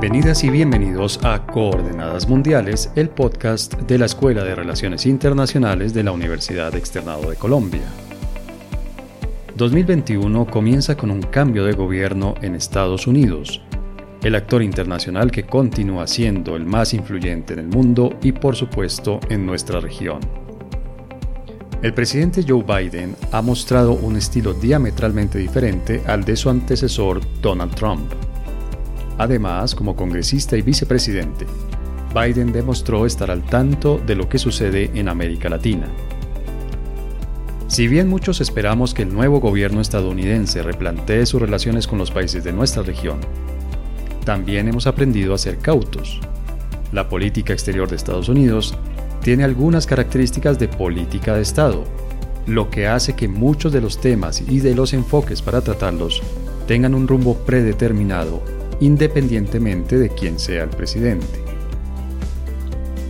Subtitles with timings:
[0.00, 6.04] Bienvenidas y bienvenidos a Coordenadas Mundiales, el podcast de la Escuela de Relaciones Internacionales de
[6.04, 7.82] la Universidad Externado de Colombia.
[9.56, 13.60] 2021 comienza con un cambio de gobierno en Estados Unidos,
[14.22, 19.18] el actor internacional que continúa siendo el más influyente en el mundo y por supuesto
[19.28, 20.20] en nuestra región.
[21.82, 27.74] El presidente Joe Biden ha mostrado un estilo diametralmente diferente al de su antecesor Donald
[27.74, 28.12] Trump.
[29.18, 31.46] Además, como congresista y vicepresidente,
[32.14, 35.86] Biden demostró estar al tanto de lo que sucede en América Latina.
[37.66, 42.42] Si bien muchos esperamos que el nuevo gobierno estadounidense replantee sus relaciones con los países
[42.44, 43.18] de nuestra región,
[44.24, 46.20] también hemos aprendido a ser cautos.
[46.92, 48.74] La política exterior de Estados Unidos
[49.20, 51.84] tiene algunas características de política de Estado,
[52.46, 56.22] lo que hace que muchos de los temas y de los enfoques para tratarlos
[56.66, 58.42] tengan un rumbo predeterminado,
[58.80, 61.42] independientemente de quién sea el presidente.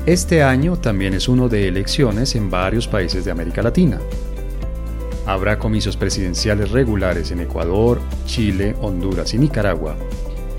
[0.06, 3.98] Este año también es uno de elecciones en varios países de América Latina.
[5.26, 9.96] Habrá comicios presidenciales regulares en Ecuador, Chile, Honduras y Nicaragua,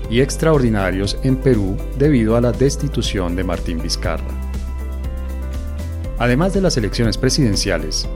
[0.08, 4.24] y extraordinarios en Perú debido a la destitución de Martín Vizcarra.
[6.18, 8.08] Además de las elecciones presidenciales,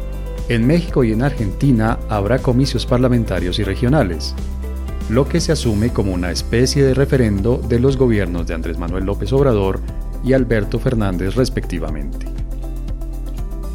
[0.48, 4.34] en México y en Argentina habrá comicios parlamentarios y regionales,
[5.10, 9.04] lo que se asume como una especie de referendo de los gobiernos de Andrés Manuel
[9.04, 9.80] López Obrador
[10.24, 12.26] y Alberto Fernández respectivamente.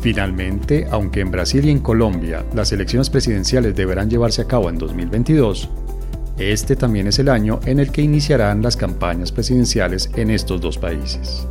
[0.01, 4.77] Finalmente, aunque en Brasil y en Colombia las elecciones presidenciales deberán llevarse a cabo en
[4.77, 5.69] 2022,
[6.39, 10.77] este también es el año en el que iniciarán las campañas presidenciales en estos dos
[10.77, 11.45] países.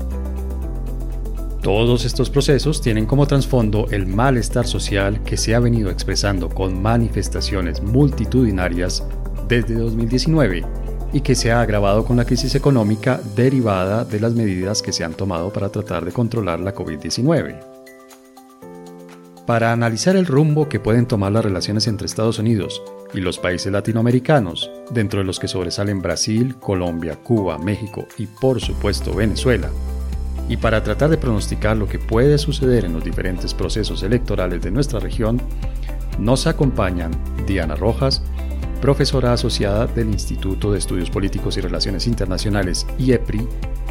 [1.63, 6.81] Todos estos procesos tienen como trasfondo el malestar social que se ha venido expresando con
[6.81, 9.05] manifestaciones multitudinarias
[9.49, 10.65] desde 2019
[11.13, 15.05] y que se ha agravado con la crisis económica derivada de las medidas que se
[15.05, 17.59] han tomado para tratar de controlar la COVID-19.
[19.47, 22.83] Para analizar el rumbo que pueden tomar las relaciones entre Estados Unidos
[23.15, 28.61] y los países latinoamericanos, dentro de los que sobresalen Brasil, Colombia, Cuba, México y por
[28.61, 29.71] supuesto Venezuela,
[30.51, 34.71] y para tratar de pronosticar lo que puede suceder en los diferentes procesos electorales de
[34.71, 35.41] nuestra región,
[36.19, 37.13] nos acompañan
[37.47, 38.23] Diana Rojas,
[38.81, 43.47] profesora asociada del Instituto de Estudios Políticos y Relaciones Internacionales IEPRI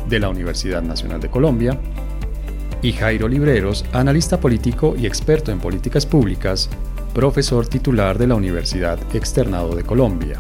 [0.08, 1.80] de la Universidad Nacional de Colombia,
[2.82, 6.70] y Jairo Libreros, analista político y experto en políticas públicas,
[7.14, 10.40] profesor titular de la Universidad Externado de Colombia.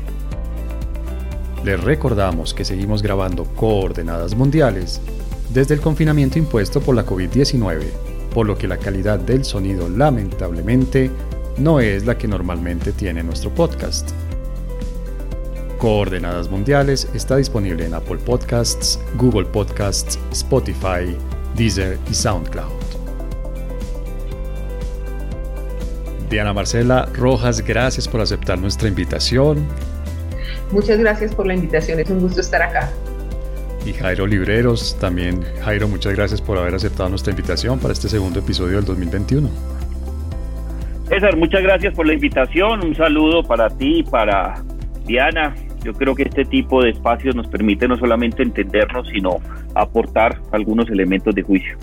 [1.63, 5.01] Les recordamos que seguimos grabando Coordenadas Mundiales
[5.49, 7.81] desde el confinamiento impuesto por la COVID-19,
[8.33, 11.09] por lo que la calidad del sonido lamentablemente
[11.57, 14.11] no es la que normalmente tiene nuestro podcast.
[15.77, 21.15] Coordenadas Mundiales está disponible en Apple Podcasts, Google Podcasts, Spotify,
[21.55, 22.71] Deezer y SoundCloud.
[26.29, 29.65] Diana Marcela Rojas, gracias por aceptar nuestra invitación.
[30.71, 32.91] Muchas gracias por la invitación, es un gusto estar acá
[33.87, 34.97] y Jairo Libreros.
[34.99, 39.49] También, Jairo, muchas gracias por haber aceptado nuestra invitación para este segundo episodio del 2021.
[41.07, 42.85] César, muchas gracias por la invitación.
[42.85, 44.61] Un saludo para ti y para
[45.05, 45.55] Diana.
[45.83, 49.37] Yo creo que este tipo de espacios nos permite no solamente entendernos, sino
[49.75, 51.77] aportar algunos elementos de juicio.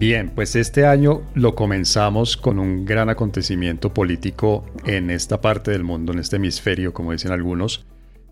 [0.00, 5.84] Bien, pues este año lo comenzamos con un gran acontecimiento político en esta parte del
[5.84, 7.84] mundo, en este hemisferio, como dicen algunos,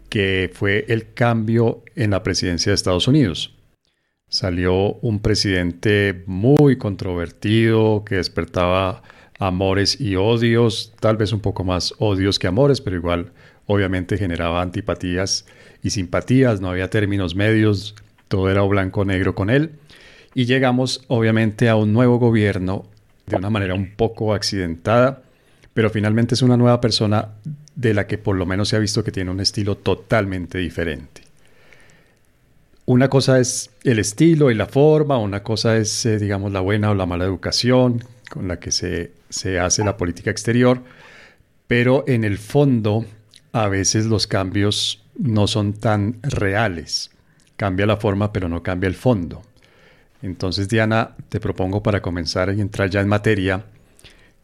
[0.08, 3.54] que fue el cambio en la presidencia de Estados Unidos.
[4.28, 9.02] Salió un presidente muy controvertido que despertaba
[9.38, 13.32] amores y odios, tal vez un poco más odios que amores, pero igual
[13.68, 15.46] obviamente generaba antipatías
[15.82, 17.94] y simpatías, no había términos medios,
[18.26, 19.72] todo era blanco-negro con él.
[20.34, 22.86] Y llegamos obviamente a un nuevo gobierno
[23.26, 25.22] de una manera un poco accidentada,
[25.74, 27.28] pero finalmente es una nueva persona
[27.76, 31.22] de la que por lo menos se ha visto que tiene un estilo totalmente diferente.
[32.86, 36.90] Una cosa es el estilo y la forma, una cosa es, eh, digamos, la buena
[36.90, 40.80] o la mala educación con la que se, se hace la política exterior,
[41.66, 43.04] pero en el fondo
[43.52, 47.10] a veces los cambios no son tan reales.
[47.56, 49.42] Cambia la forma, pero no cambia el fondo.
[50.22, 53.64] Entonces, Diana, te propongo para comenzar y entrar ya en materia,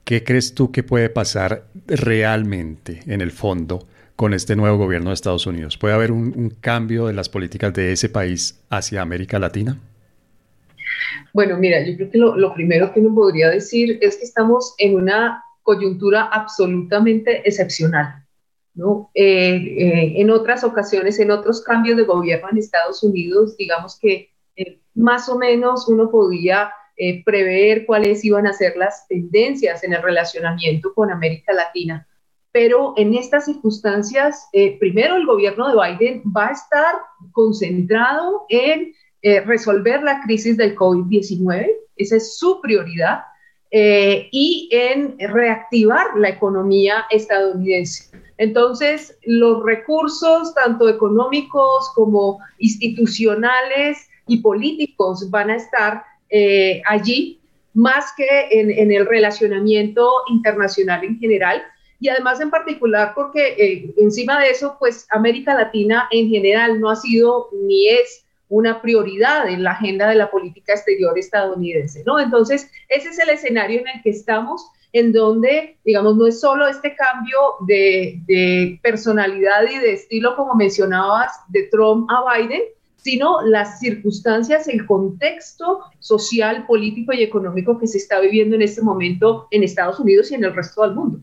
[0.04, 3.86] ¿Qué crees tú que puede pasar realmente en el fondo
[4.16, 5.78] con este nuevo gobierno de Estados Unidos?
[5.78, 9.78] ¿Puede haber un, cambio de las políticas de ese país hacia América Latina?
[11.32, 14.96] Bueno, mira, yo creo que lo, primero que uno podría decir es que estamos en
[14.96, 18.23] una coyuntura absolutamente excepcional.
[18.74, 19.10] ¿No?
[19.14, 24.30] Eh, eh, en otras ocasiones, en otros cambios de gobierno en Estados Unidos, digamos que
[24.56, 26.72] eh, más o menos uno podía
[27.24, 32.06] prever cuáles iban a ser las tendencias en el relacionamiento con América Latina.
[32.52, 34.48] Pero en estas circunstancias,
[34.78, 36.94] primero el gobierno de Biden va a estar
[37.32, 38.94] concentrado en
[39.44, 43.22] resolver la crisis del COVID-19, esa es su prioridad,
[43.72, 48.23] y en reactivar la economía estadounidense.
[48.38, 57.40] Entonces, los recursos, tanto económicos como institucionales y políticos, van a estar eh, allí
[57.74, 61.62] más que en, el relacionamiento internacional en general.
[62.00, 66.90] Y además en particular porque eh, encima de eso, pues América Latina en general no
[66.90, 72.20] ha sido ni es una prioridad en la agenda de la política exterior estadounidense, ¿no?
[72.20, 76.68] Entonces, ese es el escenario en el que estamos en donde, digamos, no es solo
[76.68, 77.36] este cambio
[77.66, 82.62] de, personalidad y de estilo, como mencionabas, de Trump a Biden,
[82.96, 88.82] sino las circunstancias, el contexto social, político y económico que se está viviendo en este
[88.82, 91.18] momento en Estados Unidos y en el resto del mundo.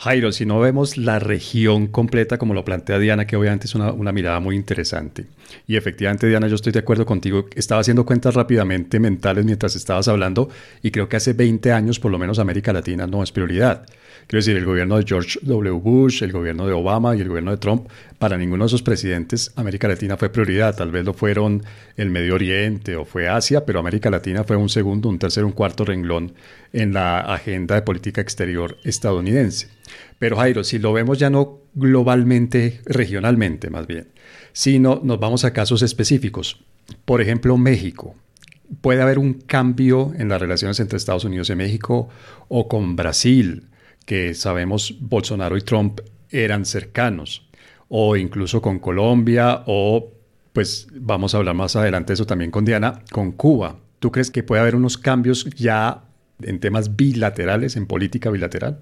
[0.00, 4.12] Jairo, si no vemos la región completa como lo plantea Diana, que obviamente es una,
[4.12, 5.26] mirada muy interesante.
[5.66, 7.46] Y efectivamente, Diana, yo estoy de acuerdo contigo.
[7.56, 10.50] Estaba haciendo cuentas rápidamente mentales mientras estabas hablando
[10.84, 13.86] y creo que hace 20 años por lo menos América Latina no es prioridad.
[14.26, 15.70] Quiero decir, el gobierno de George W.
[15.80, 17.88] Bush, el gobierno de Obama y el gobierno de Trump,
[18.18, 20.76] para ninguno de esos presidentes América Latina fue prioridad.
[20.76, 21.62] Tal vez lo fueron
[21.96, 25.52] el Medio Oriente o fue Asia, pero América Latina fue un segundo, un tercer, un
[25.52, 26.32] cuarto renglón
[26.72, 29.68] en la agenda de política exterior estadounidense.
[30.18, 34.08] Pero Jairo, si lo vemos ya no globalmente, regionalmente más bien,
[34.52, 36.60] sino nos vamos a casos específicos.
[37.04, 38.14] Por ejemplo, México.
[38.80, 42.08] ¿Puede haber un cambio en las relaciones entre Estados Unidos y México
[42.48, 43.68] o con Brasil?
[44.08, 46.00] Que sabemos Bolsonaro y Trump
[46.30, 47.46] eran cercanos,
[47.90, 50.12] o incluso con Colombia, o
[50.54, 53.76] pues vamos a hablar más adelante de eso también con Diana, con Cuba.
[53.98, 56.04] ¿Tú crees que puede haber unos cambios ya
[56.40, 58.78] en temas bilaterales, en política bilateral?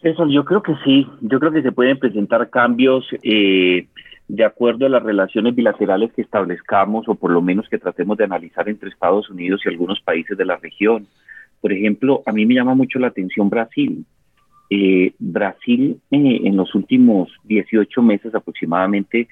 [0.00, 3.88] Eso, yo creo que sí, yo creo que se pueden presentar cambios eh,
[4.28, 8.24] de acuerdo a las relaciones bilaterales que establezcamos o por lo menos que tratemos de
[8.24, 11.08] analizar entre Estados Unidos y algunos países de la región.
[11.64, 14.04] Por ejemplo, a mí me llama mucho la atención Brasil.
[14.68, 19.28] Eh, Brasil eh, en los últimos 18 meses aproximadamente,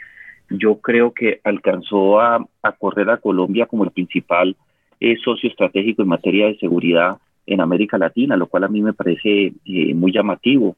[0.49, 2.43] yo creo que alcanzó a,
[2.79, 4.57] correr a Colombia como el principal
[4.99, 8.95] eh, socio estratégico en materia de seguridad en América Latina, lo cual a mí me
[8.95, 9.53] parece
[9.95, 10.77] muy llamativo.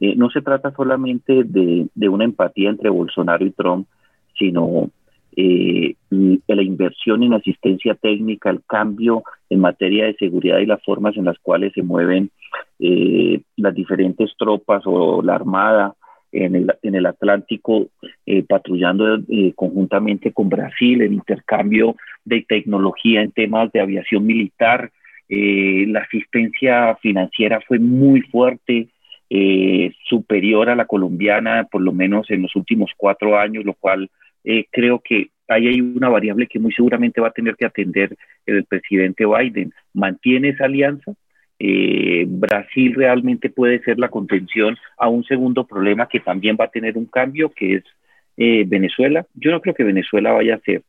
[0.00, 3.86] no se trata solamente de, una empatía entre Bolsonaro y Trump,
[4.36, 4.90] sino
[5.40, 11.16] eh, la inversión en asistencia técnica, el cambio en materia de seguridad y las formas
[11.16, 12.30] en las cuales se mueven
[12.80, 15.94] eh, las diferentes tropas o la armada
[16.32, 17.86] en el, en el Atlántico,
[18.26, 21.94] eh, patrullando eh, conjuntamente con Brasil, el intercambio
[22.24, 24.90] de tecnología en temas de aviación militar,
[25.30, 28.88] la asistencia financiera fue muy fuerte,
[30.08, 34.08] superior a la colombiana, por lo menos en los últimos cuatro años, lo cual
[34.44, 38.16] eh, creo que ahí hay una variable que muy seguramente va a tener que atender
[38.46, 39.72] el presidente Biden.
[39.94, 41.14] ¿Mantiene esa alianza?
[41.58, 46.70] Eh, Brasil realmente puede ser la contención a un segundo problema que también va a
[46.70, 47.84] tener un cambio, que es
[48.36, 49.26] eh, Venezuela.
[49.34, 50.82] Yo no creo que Venezuela vaya a ser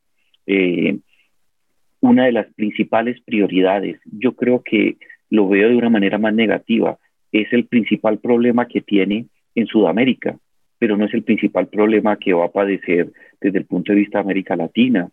[2.00, 4.00] una de las principales prioridades.
[4.04, 4.96] Yo creo que
[5.28, 6.98] lo veo de una manera más negativa.
[7.30, 10.36] Es el principal problema que tiene en Sudamérica
[10.80, 14.18] pero no es el principal problema que va a padecer desde el punto de vista
[14.18, 15.08] de América Latina.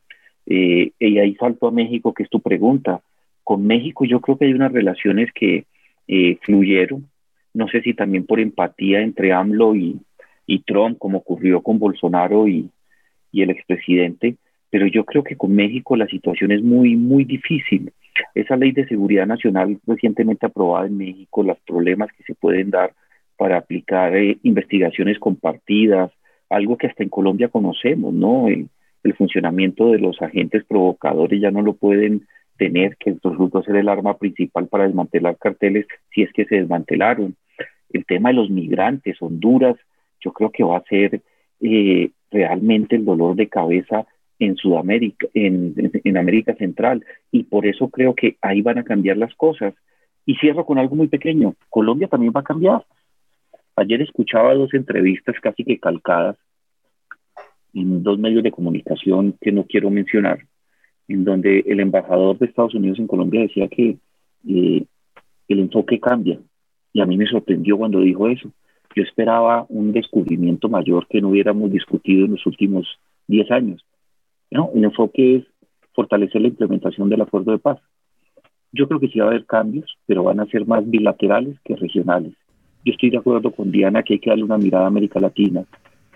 [0.46, 3.02] Eh, y ahí salto a México, que es tu pregunta.
[3.44, 5.66] Con México yo creo que hay unas relaciones que
[6.08, 7.08] eh, fluyeron,
[7.54, 10.00] no sé si también por empatía entre AMLO y,
[10.66, 12.70] Trump, como ocurrió con Bolsonaro y,
[13.32, 14.36] y el expresidente,
[14.70, 17.92] pero yo creo que con México la situación es muy, muy difícil.
[18.34, 22.94] Esa ley de seguridad nacional recientemente aprobada en México, los problemas que se pueden dar
[23.38, 26.12] para aplicar eh, investigaciones compartidas,
[26.50, 28.48] algo que hasta en Colombia conocemos, ¿no?
[28.48, 28.70] El,
[29.18, 32.28] funcionamiento de los agentes provocadores ya no lo pueden
[32.58, 37.34] tener, que resultó ser el arma principal para desmantelar carteles si es que se desmantelaron.
[37.94, 39.78] El tema de los migrantes, Honduras,
[40.20, 41.22] yo creo que va a ser
[41.62, 44.06] eh, realmente el dolor de cabeza
[44.40, 45.74] en Sudamérica, en,
[46.04, 49.74] en, América Central, y por eso creo que ahí van a cambiar las cosas.
[50.26, 52.84] Y cierro con algo muy pequeño, Colombia también va a cambiar.
[53.80, 56.36] Ayer escuchaba dos entrevistas casi que calcadas
[57.76, 60.40] en dos medios de comunicación que no quiero mencionar,
[61.08, 63.98] en donde el embajador de Estados Unidos en Colombia decía que
[64.50, 64.84] eh,
[65.48, 66.40] el enfoque cambia.
[66.92, 68.52] Y a mí me sorprendió cuando dijo eso.
[68.96, 72.88] yo esperaba un descubrimiento mayor que no hubiéramos discutido en los últimos
[73.28, 73.86] 10 años.
[74.50, 74.72] ¿no?
[74.74, 75.44] El enfoque es
[75.94, 77.80] fortalecer la implementación del acuerdo de paz.
[78.72, 81.76] Yo creo que sí va a haber cambios, pero van a ser más bilaterales que
[81.76, 82.34] regionales.
[82.86, 85.64] Yo estoy de acuerdo con Diana que hay que darle una mirada a América Latina,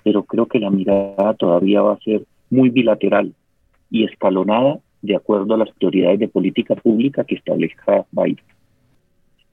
[0.03, 3.33] pero creo que la mirada todavía va a ser muy bilateral
[3.89, 8.43] y escalonada de acuerdo a las prioridades de política pública que establezca Biden.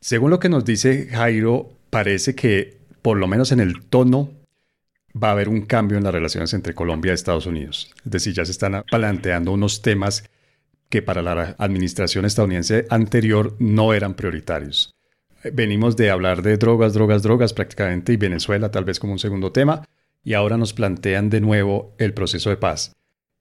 [0.01, 4.31] Según lo que nos dice Jairo, parece que por lo menos en el tono
[5.21, 7.93] va a haber un cambio en las relaciones entre Colombia y Estados Unidos.
[8.05, 10.31] Es decir, ya se están planteando unos temas
[10.89, 14.95] que para la administración estadounidense anterior no eran prioritarios.
[15.45, 19.53] Venimos de hablar de drogas, drogas, drogas prácticamente y Venezuela tal vez como un segundo
[19.53, 19.85] tema
[20.25, 22.93] y ahora nos plantean de nuevo el proceso de paz.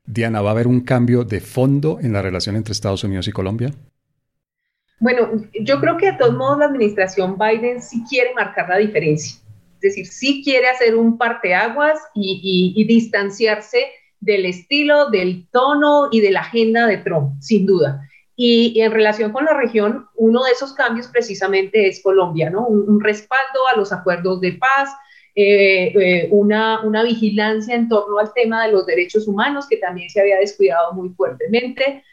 [0.06, 3.32] Diana, ¿va a haber un cambio de fondo en la relación entre Estados Unidos y
[3.32, 3.74] Colombia?
[5.00, 9.40] Bueno, yo creo que de todos modos la administración Biden sí quiere marcar la diferencia.
[9.76, 13.86] Es decir, sí quiere hacer un parteaguas y, y, distanciarse
[14.20, 18.07] del estilo, del tono y de la agenda de Trump, sin duda.
[18.40, 22.68] Y, en relación con la región, uno de esos cambios precisamente es Colombia, ¿no?
[22.68, 24.92] Un, respaldo a los acuerdos de paz,
[25.34, 30.12] eh, eh, una, una, vigilancia en torno al tema de los derechos humanos, que también
[30.12, 32.04] se había descuidado muy fuertemente.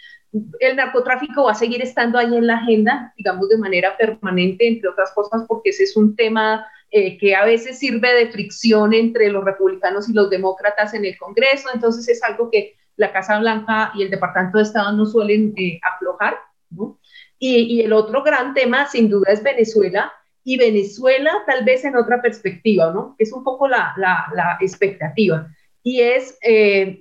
[0.60, 4.88] El narcotráfico va a seguir estando ahí en la agenda, digamos, de manera permanente, entre
[4.88, 9.28] otras cosas, porque ese es un tema eh, que a veces sirve de fricción entre
[9.28, 13.92] los republicanos y los demócratas en el Congreso, entonces es algo que la Casa Blanca
[13.94, 16.36] y el Departamento de Estado no suelen eh, aflojar.
[16.70, 16.98] ¿no?
[17.38, 20.12] Y, el otro gran tema, sin duda, es Venezuela,
[20.44, 23.16] y Venezuela tal vez en otra perspectiva, ¿no?
[23.18, 25.48] Es un poco la, la, expectativa.
[25.82, 27.00] Y es, eh,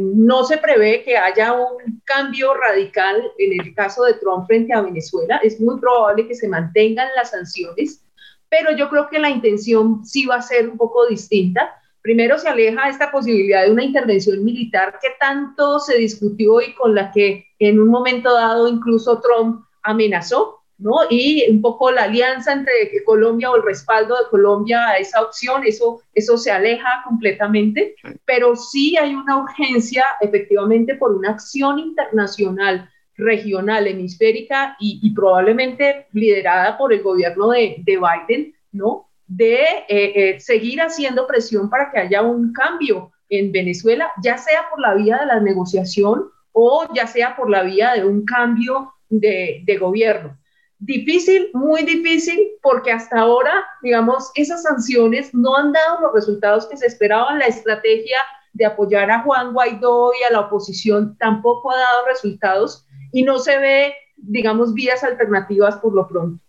[0.00, 4.82] no se prevé que haya un cambio radical en el caso de Trump frente a
[4.82, 5.38] Venezuela.
[5.42, 8.02] Es muy probable que se mantengan las sanciones,
[8.48, 11.74] pero yo creo que la intención sí va a ser un poco distinta.
[12.04, 16.94] Primero se aleja esta posibilidad de una intervención militar que tanto se discutió y con
[16.94, 20.92] la que en un momento dado incluso Trump amenazó, ¿no?
[21.08, 22.72] Y un poco la alianza entre
[23.06, 27.94] Colombia o el respaldo de Colombia a esa opción, eso, eso se aleja completamente,
[28.26, 36.76] pero sí hay una urgencia efectivamente por una acción internacional regional, hemisférica y, probablemente liderada
[36.76, 39.03] por el gobierno de, Biden, ¿no?
[39.26, 44.68] De eh, eh, seguir haciendo presión para que haya un cambio en Venezuela, ya sea
[44.70, 48.92] por la vía de la negociación o ya sea por la vía de un cambio
[49.08, 50.38] de, de gobierno.
[50.78, 56.76] Difícil, muy difícil, porque hasta ahora, digamos, esas sanciones no han dado los resultados que
[56.76, 57.38] se esperaban.
[57.38, 58.18] La estrategia
[58.52, 63.38] de apoyar a Juan Guaidó y a la oposición tampoco ha dado resultados y no
[63.38, 66.43] se ve, digamos, vías alternativas por lo pronto.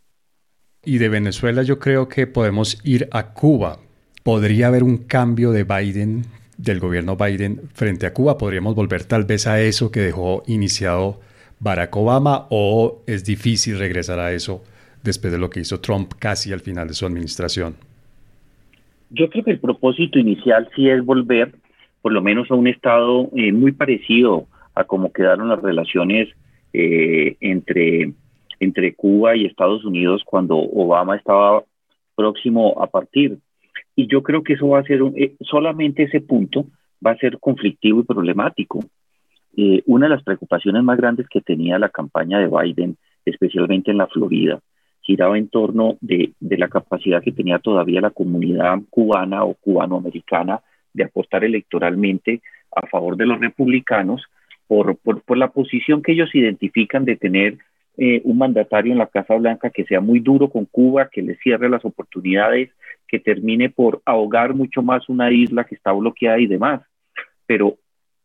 [0.85, 3.79] Y de Venezuela yo creo que podemos ir a Cuba.
[4.23, 6.23] ¿Podría haber un cambio de Biden,
[6.57, 8.37] del gobierno Biden, frente a Cuba?
[8.37, 11.19] ¿Podríamos volver tal vez a eso que dejó iniciado
[11.59, 14.63] Barack Obama o es difícil regresar a eso
[15.03, 17.75] después de lo que hizo Trump casi al final de su administración?
[19.09, 21.53] Yo creo que el propósito inicial sí es volver
[22.01, 26.29] por lo menos a un estado eh, muy parecido a cómo quedaron las relaciones
[26.73, 28.13] eh, entre,
[28.59, 31.63] entre Cuba y Estados Unidos cuando Obama estaba
[32.15, 33.37] próximo a partir.
[33.95, 36.65] Y yo creo que eso va a ser, eh, solamente ese punto
[37.05, 38.79] va a ser conflictivo y problemático.
[39.57, 43.97] Eh, una de las preocupaciones más grandes que tenía la campaña de Biden, especialmente en
[43.97, 44.59] la Florida,
[45.01, 50.61] giraba en torno de, la capacidad que tenía todavía la comunidad cubana o cubanoamericana
[50.93, 52.41] de apostar electoralmente
[52.75, 54.23] a favor de los republicanos
[54.67, 54.97] por,
[55.37, 57.59] la posición que ellos identifican de tener
[57.97, 61.35] eh, un mandatario en la Casa Blanca que sea muy duro con Cuba, que le
[61.37, 62.69] cierre las oportunidades,
[63.07, 66.81] que termine por ahogar mucho más una isla que está bloqueada y demás.
[67.45, 67.77] Pero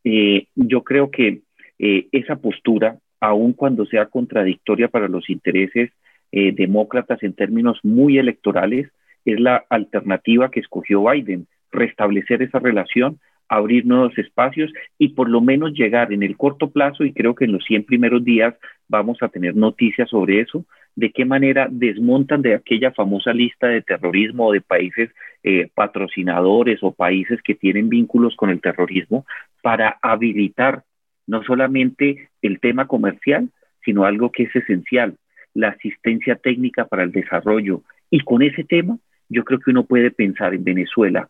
[0.04, 1.42] eh, yo creo que
[1.78, 5.90] eh, esa postura, aun cuando sea contradictoria para los intereses
[6.32, 8.88] demócratas en términos muy electorales,
[9.24, 13.18] es la alternativa que escogió Biden, restablecer esa relación
[13.50, 17.44] abrir nuevos espacios y por lo menos llegar en el corto plazo, y creo que
[17.44, 18.54] en los 100 primeros días
[18.90, 20.64] vamos a tener noticias sobre eso,
[20.96, 25.10] de qué manera desmontan de aquella famosa lista de terrorismo de países
[25.44, 29.24] eh, patrocinadores o países que tienen vínculos con el terrorismo
[29.62, 30.82] para habilitar
[31.26, 33.48] no solamente el tema comercial,
[33.84, 35.14] sino algo que es esencial,
[35.54, 37.82] la asistencia técnica para el desarrollo.
[38.10, 41.28] Y con ese tema, yo creo que uno puede pensar en Venezuela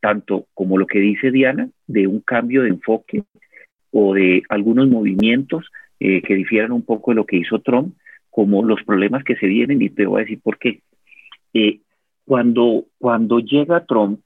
[0.00, 3.24] tanto como lo que dice Diana, de un cambio de enfoque
[3.90, 5.64] o de algunos movimientos
[6.00, 7.94] eh, que difieran un poco de lo que hizo Trump,
[8.30, 10.80] como los problemas que se vienen, y te voy a decir por qué.
[11.54, 11.80] Eh,
[12.24, 14.20] Cuando, cuando llega Trump,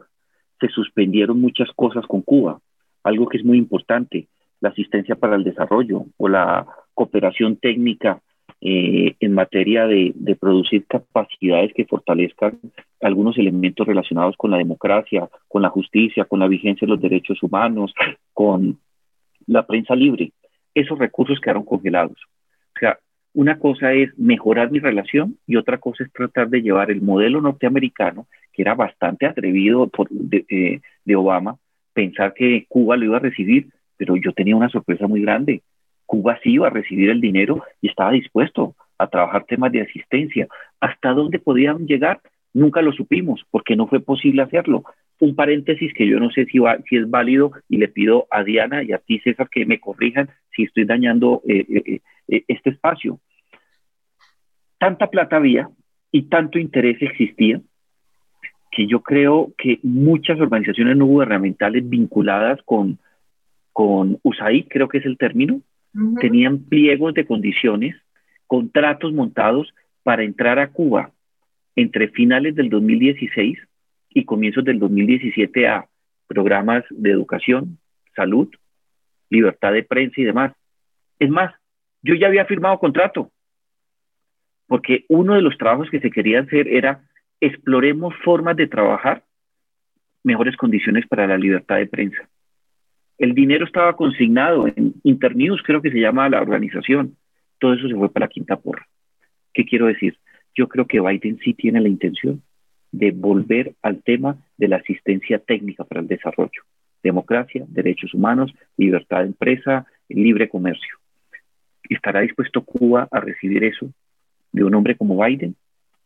[0.61, 2.61] se suspendieron muchas cosas con Cuba,
[3.05, 4.27] algo que es muy importante,
[4.61, 8.21] la asistencia para el desarrollo o la cooperación técnica
[8.61, 12.59] eh, en materia de, de, producir capacidades que fortalezcan
[13.01, 17.43] algunos elementos relacionados con la democracia, con la justicia, con la vigencia de los derechos
[17.43, 17.93] humanos,
[18.33, 18.79] con
[19.47, 20.33] la prensa libre.
[20.75, 22.19] Esos recursos quedaron congelados.
[22.77, 22.99] O sea,
[23.35, 27.41] una cosa es mejorar mi relación y otra cosa es tratar de llevar el modelo
[27.41, 31.57] norteamericano, que era bastante atrevido por, de, eh, de Obama,
[31.95, 35.63] pensar que Cuba lo iba a recibir, pero yo tenía una sorpresa muy grande.
[36.05, 40.49] Cuba sí iba a recibir el dinero y estaba dispuesto a trabajar temas de asistencia.
[40.81, 42.21] ¿Hasta dónde podían llegar?
[42.53, 44.85] Nunca lo supimos porque no fue posible hacerlo.
[45.21, 48.43] Un paréntesis que yo no sé si, va, si es válido y le pido a
[48.43, 52.71] Diana y a ti, César, que me corrijan si estoy dañando eh, eh, eh, este
[52.71, 53.21] espacio.
[54.79, 55.69] Tanta plata había
[56.11, 57.61] y tanto interés existía
[58.73, 62.99] que yo creo que muchas organizaciones no gubernamentales vinculadas con,
[63.73, 65.61] con USAID, creo que es el término,
[66.21, 67.95] tenían pliegos de condiciones,
[68.47, 71.11] contratos montados para entrar a Cuba
[71.77, 73.59] entre finales del 2016
[74.15, 75.87] y comienzos del 2017 a
[76.27, 77.79] programas de educación,
[78.15, 78.49] salud,
[79.31, 80.53] libertad de prensa y demás.
[81.19, 81.55] Es más,
[82.03, 83.31] yo ya había firmado contrato,
[84.67, 87.05] porque uno de los trabajos que se quería hacer era
[87.41, 89.25] exploremos formas de trabajar
[90.23, 92.29] mejores condiciones para la libertad de prensa.
[93.19, 97.17] El dinero estaba consignado en Internews, creo que se llama la organización.
[97.59, 98.87] Todo eso se fue para la quinta porra.
[99.53, 100.17] ¿Qué quiero decir?
[100.55, 102.43] Yo creo que Biden sí tiene la intención
[102.93, 106.63] de volver al tema de la asistencia técnica para el desarrollo.
[107.03, 110.99] Democracia, derechos humanos, libertad de empresa, libre comercio.
[111.89, 113.91] ¿Estará dispuesto Cuba a recibir eso
[114.53, 115.57] de un hombre como Biden?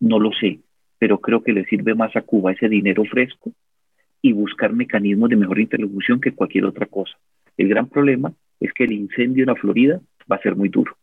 [0.00, 0.60] No lo sé,
[0.98, 3.52] pero creo que le sirve más a Cuba ese dinero fresco
[4.22, 7.16] y buscar mecanismos de mejor interlocución que cualquier otra cosa.
[7.56, 10.96] El gran problema es que el incendio en la Florida va a ser muy duro,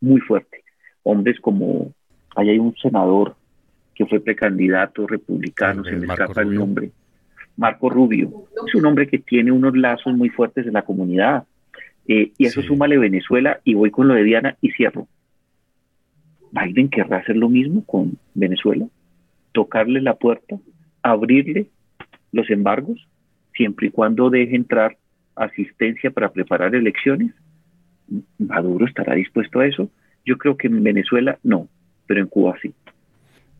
[0.00, 0.62] muy fuerte.
[1.02, 1.92] Hombres como,
[2.34, 3.36] ahí hay un senador
[3.96, 6.90] que fue precandidato republicano, se me escapa el nombre,
[7.56, 8.44] Marco Rubio.
[8.66, 11.44] Es un hombre que tiene unos lazos muy fuertes en la comunidad.
[12.06, 15.08] Eh, y eso suma súmale Venezuela y voy con lo de Diana y cierro.
[16.52, 18.86] Biden querrá hacer lo mismo con Venezuela,
[19.52, 20.58] tocarle la puerta,
[21.02, 21.66] abrirle
[22.32, 23.08] los embargos,
[23.54, 24.98] siempre y cuando deje entrar
[25.34, 27.32] asistencia para preparar elecciones.
[28.38, 29.88] Maduro estará dispuesto a eso.
[30.24, 31.66] Yo creo que en Venezuela no,
[32.06, 32.74] pero en Cuba sí.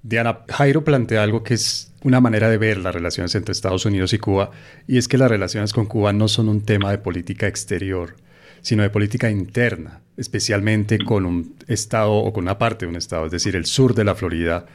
[0.09, 4.13] Diana, Jairo plantea algo que es una manera de ver las relaciones entre Estados Unidos
[4.13, 4.53] y Cuba,
[4.87, 8.15] y es que las relaciones con Cuba no son un tema de política exterior,
[8.61, 13.27] sino de política interna, especialmente con un estado o con una parte de un estado,
[13.27, 14.67] es decir, el sur de la Florida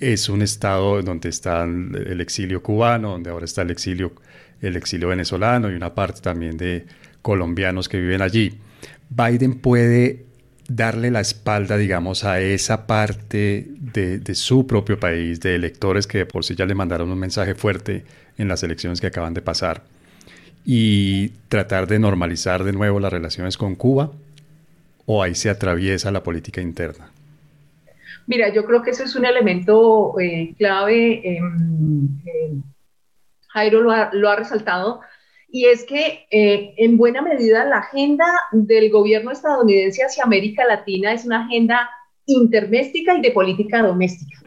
[0.00, 4.14] es un estado donde está el exilio cubano, donde ahora está el exilio,
[4.62, 6.86] el exilio venezolano y una parte también de
[7.20, 8.58] colombianos que viven allí.
[9.10, 10.25] Biden puede
[10.68, 16.26] darle la espalda, digamos, a esa parte de, de, su propio país, de electores que
[16.26, 18.04] por sí ya le mandaron un mensaje fuerte
[18.38, 19.82] en las elecciones que acaban de pasar,
[20.64, 24.10] y tratar de normalizar de nuevo las relaciones con Cuba,
[25.06, 27.10] o ahí se atraviesa la política interna.
[28.26, 32.62] Mira, yo creo que eso es un elemento eh, clave, em, em,
[33.48, 35.00] Jairo lo ha, lo ha, resaltado,
[35.48, 41.12] y es que eh, en buena medida la agenda del gobierno estadounidense hacia América Latina
[41.12, 41.88] es una agenda
[42.26, 44.38] interméstica y de política doméstica.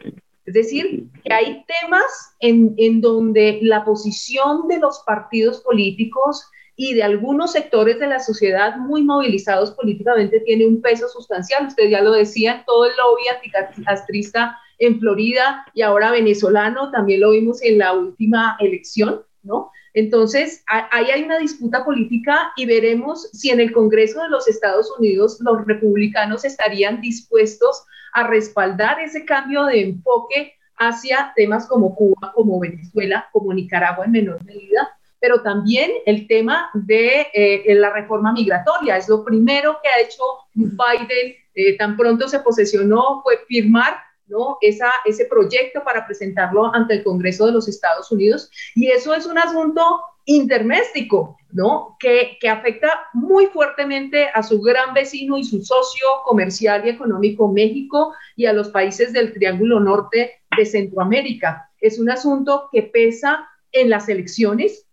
[0.44, 6.44] Es decir, que hay temas en, en donde la posición de los partidos políticos
[6.76, 11.66] y de algunos sectores de la sociedad muy movilizados políticamente tiene un peso sustancial.
[11.66, 17.30] Ustedes ya lo decían, todo el lobby anticastrista en Florida y ahora venezolano, también lo
[17.32, 19.70] vimos en la última elección, ¿no?
[19.94, 24.90] Entonces, ahí hay una disputa política y veremos si en el Congreso de los Estados
[24.98, 32.32] Unidos los republicanos estarían dispuestos a respaldar ese cambio de enfoque hacia temas como Cuba,
[32.34, 38.32] como Venezuela, como Nicaragua en menor medida, pero también el tema de eh, la reforma
[38.32, 38.96] migratoria.
[38.96, 40.22] Es lo primero que ha hecho
[40.54, 43.96] Biden, eh, tan pronto se posesionó, fue firmar
[44.30, 44.56] ¿no?
[44.60, 48.50] Esa, ese proyecto para presentarlo ante el Congreso de los Estados Unidos.
[48.74, 49.82] Y eso es un asunto
[50.24, 51.96] interméstico, ¿no?
[51.98, 57.48] Que, que, afecta muy fuertemente a su gran vecino y su socio comercial y económico
[57.48, 61.70] México y a los países del Triángulo Norte de Centroamérica.
[61.80, 64.86] Es un asunto que pesa en las elecciones,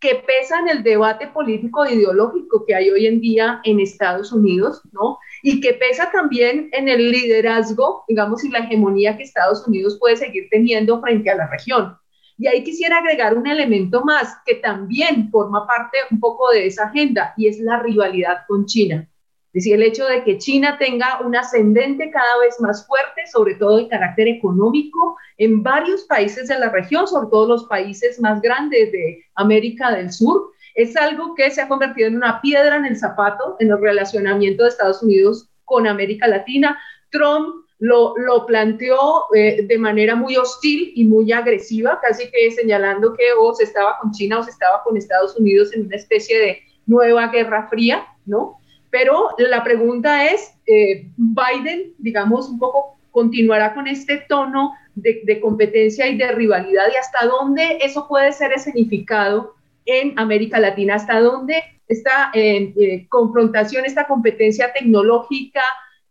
[0.00, 4.32] que pesa en el debate político e ideológico que hay hoy en día en Estados
[4.32, 5.18] Unidos, ¿no?
[5.42, 10.16] Y que pesa también en el liderazgo, digamos, y la hegemonía que Estados Unidos puede
[10.16, 11.96] seguir teniendo frente a la región.
[12.36, 16.84] Y ahí quisiera agregar un elemento más que también forma parte un poco de esa
[16.84, 19.08] agenda y es la rivalidad con China.
[19.48, 23.54] Es decir, el hecho de que China tenga un ascendente cada vez más fuerte, sobre
[23.54, 28.40] todo de carácter económico, en varios países de la región, sobre todo los países más
[28.42, 32.84] grandes de América del Sur, es algo que se ha convertido en una piedra en
[32.84, 36.78] el zapato en el relacionamiento de Estados Unidos con América Latina.
[37.10, 43.12] Trump lo, lo planteó eh, de manera muy hostil y muy agresiva, casi que señalando
[43.14, 46.38] que o se estaba con China o se estaba con Estados Unidos en una especie
[46.38, 48.60] de nueva guerra fría, ¿no?
[48.90, 55.40] Pero la pregunta es, eh, Biden, digamos, un poco continuará con este tono de, de,
[55.40, 59.57] competencia y de rivalidad y hasta dónde eso puede ser escenificado
[59.88, 65.62] en América Latina, hasta dónde esta eh, confrontación, esta competencia tecnológica,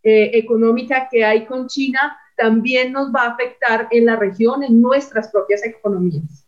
[0.04, 4.82] eh, económica que hay con China también nos va a afectar en la región, en
[4.82, 6.46] nuestras propias economías.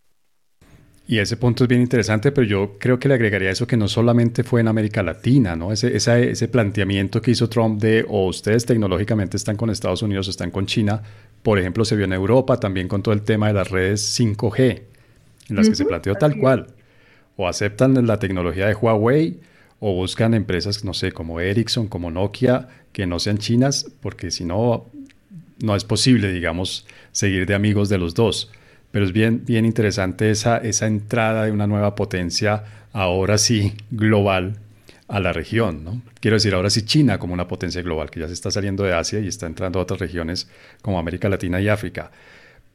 [1.07, 3.87] Y ese punto es bien interesante, pero yo creo que le agregaría eso que no
[3.87, 5.71] solamente fue en América Latina, ¿no?
[5.71, 10.31] Ese, ese planteamiento que hizo Trump de o ustedes tecnológicamente están con Estados Unidos o
[10.31, 11.01] están con China,
[11.41, 14.81] por ejemplo, se vio en Europa también con todo el tema de las redes 5G,
[15.49, 16.67] en las que se planteó tal cual.
[17.41, 19.39] O aceptan la tecnología de Huawei
[19.79, 24.43] o buscan empresas, no sé, como Ericsson, como Nokia, que no sean chinas, porque si
[24.43, 24.87] no,
[25.61, 28.51] no es posible, digamos, seguir de amigos de los dos.
[28.91, 34.57] Pero es bien, bien interesante esa, esa entrada de una nueva potencia, ahora sí, global,
[35.07, 35.85] a la región.
[35.85, 36.01] ¿no?
[36.19, 38.93] Quiero decir, ahora sí China como una potencia global, que ya se está saliendo de
[38.93, 40.49] Asia y está entrando a otras regiones
[40.81, 42.11] como América Latina y África.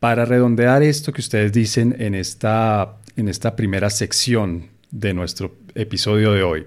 [0.01, 6.33] Para redondear esto que ustedes dicen en esta, en esta primera sección de nuestro episodio
[6.33, 6.67] de hoy,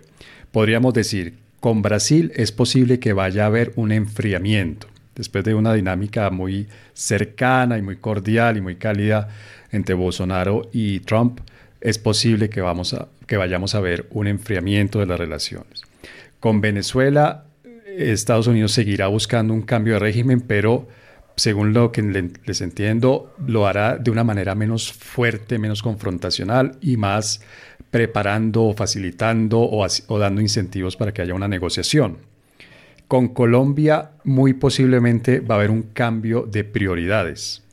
[0.52, 4.88] podríamos decir, con Brasil es posible que vaya a haber un enfriamiento.
[5.16, 9.30] Después de una dinámica muy cercana y muy cordial y muy cálida
[9.72, 11.40] entre Bolsonaro y Trump,
[11.82, 15.82] es posible que, vamos a, que vayamos a ver un enfriamiento de las relaciones.
[16.40, 17.46] Con Venezuela,
[17.98, 20.88] Estados Unidos seguirá buscando un cambio de régimen, pero
[21.38, 26.97] según lo que les entiendo, lo hará de una manera menos fuerte, menos confrontacional y
[26.97, 27.41] más
[27.91, 32.17] preparando, facilitando o, dando incentivos para que haya una negociación.
[33.08, 37.63] Con Colombia muy posiblemente va a haber un cambio de prioridades.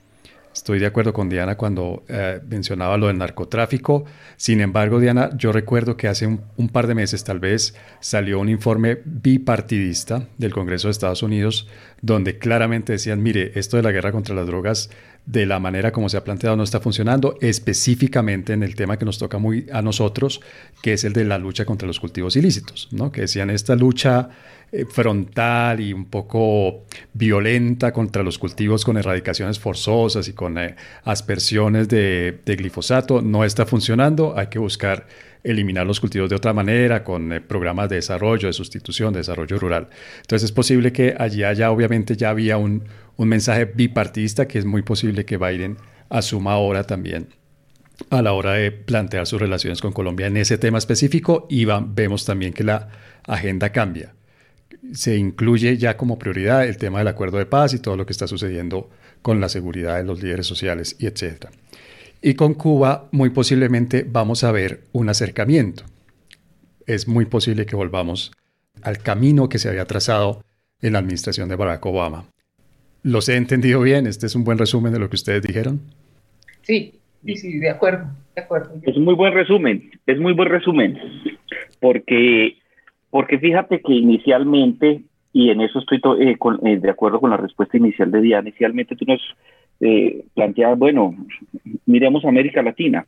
[0.54, 4.04] Estoy de acuerdo con Diana cuando eh, mencionaba lo del narcotráfico.
[4.36, 8.48] Sin embargo, Diana, yo recuerdo que hace un, par de meses tal vez salió un
[8.48, 11.66] informe bipartidista del Congreso de Estados Unidos
[12.02, 14.90] donde claramente decían, mire, esto de la guerra contra las drogas
[15.26, 19.06] de la manera como se ha planteado no está funcionando, específicamente en el tema que
[19.06, 20.40] nos toca muy a nosotros,
[20.82, 23.10] que es el de la lucha contra los cultivos ilícitos, ¿no?
[23.10, 24.28] que decían esta lucha
[24.76, 26.82] eh, frontal y un poco
[27.12, 33.66] violenta contra los cultivos con erradicaciones forzosas y con eh, aspersiones de, glifosato no está
[33.66, 35.06] funcionando, hay que buscar
[35.44, 39.58] eliminar los cultivos de otra manera, con eh, programas de desarrollo, de sustitución, de desarrollo
[39.60, 39.86] rural.
[40.22, 42.82] Entonces es posible que allí haya, obviamente ya había un,
[43.16, 45.76] un mensaje bipartidista que es muy posible que Biden
[46.08, 47.28] asuma ahora también
[48.10, 52.24] a la hora de plantear sus relaciones con Colombia en ese tema específico y vemos
[52.24, 52.88] también que la
[53.24, 54.14] agenda cambia.
[54.92, 58.12] Se incluye ya como prioridad el tema del acuerdo de paz y todo lo que
[58.12, 58.90] está sucediendo
[59.22, 61.46] con la seguridad de los líderes sociales y etc.
[62.22, 65.84] Y con Cuba muy posiblemente vamos a ver un acercamiento.
[66.86, 68.32] Es muy posible que volvamos
[68.82, 70.42] al camino que se había trazado
[70.82, 72.26] en la administración de Barack Obama
[73.04, 74.06] ¿Los he entendido bien?
[74.06, 75.78] ¿Este es un buen resumen de lo que ustedes dijeron?
[76.62, 78.72] Sí, sí, sí, de acuerdo, de acuerdo.
[78.82, 80.98] Es un muy buen resumen, es muy buen resumen,
[81.80, 82.56] porque,
[83.14, 87.76] porque fíjate que inicialmente, y en eso estoy eh, eh, de acuerdo con la respuesta
[87.76, 89.22] inicial de Diana, inicialmente tú nos
[89.78, 91.14] eh, planteabas, bueno,
[91.86, 93.06] miremos América Latina,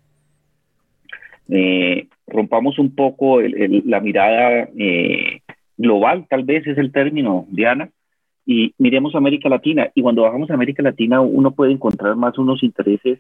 [1.49, 4.69] eh, rompamos un poco la mirada
[5.77, 7.91] global, tal vez es el término, Diana,
[8.47, 9.91] y miremos América Latina.
[9.93, 13.19] Y cuando bajamos a América Latina, uno puede encontrar más unos intereses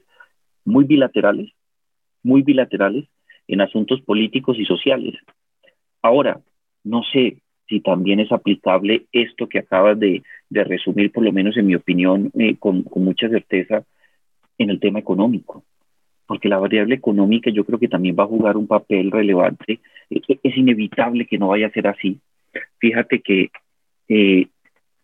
[0.65, 1.51] muy bilaterales,
[2.23, 3.09] muy bilaterales
[3.49, 5.17] en asuntos políticos y sociales.
[6.01, 6.43] Ahora,
[6.87, 11.67] no sé si también es aplicable esto que acabas de, resumir, por lo menos en
[11.67, 13.85] mi opinión, eh, con, mucha certeza,
[14.57, 15.65] en el tema económico.
[16.27, 19.81] Porque la variable económica yo creo que también va a jugar un papel relevante.
[20.09, 22.21] Es, inevitable que no vaya a ser así.
[22.79, 23.51] Fíjate que
[24.09, 24.47] eh,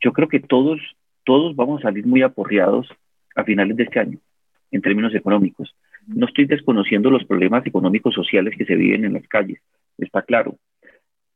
[0.01, 0.81] yo creo que todos,
[1.25, 2.89] todos vamos a salir muy aporreados
[3.35, 4.19] a finales de este año
[4.71, 5.75] en términos económicos.
[6.07, 9.61] No estoy desconociendo los problemas económicos sociales que se viven en las calles,
[9.99, 10.57] está claro.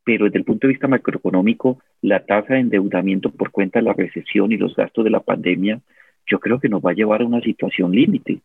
[0.06, 3.92] Pero desde el punto de vista macroeconómico, la tasa de endeudamiento por cuenta de la
[3.92, 5.80] recesión y los gastos de la pandemia,
[6.28, 8.38] yo creo que nos va a llevar a una situación límite.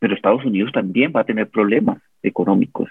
[0.00, 2.88] Pero Estados Unidos también va a tener problemas económicos.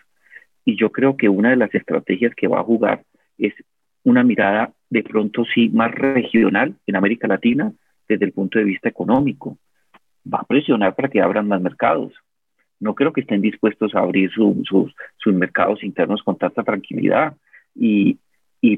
[0.63, 3.01] Y yo creo que una de las estrategias que va a jugar
[3.39, 3.55] es
[4.03, 7.73] una mirada de pronto sí más regional en América Latina
[8.07, 9.57] desde el punto de vista económico.
[10.31, 12.13] Va a presionar para que abran más mercados.
[12.79, 14.93] No creo que estén dispuestos a abrir sus,
[15.25, 17.35] mercados internos con tanta tranquilidad
[17.75, 18.17] y,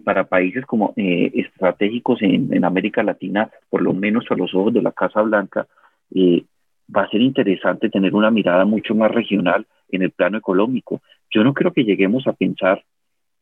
[0.04, 4.82] para países como eh, estratégicos en, América Latina, por lo menos a los ojos de
[4.82, 5.66] la Casa Blanca,
[6.14, 6.44] eh,
[6.94, 11.02] va a ser interesante tener una mirada mucho más regional en el plano económico.
[11.32, 12.84] Yo no creo que lleguemos a pensar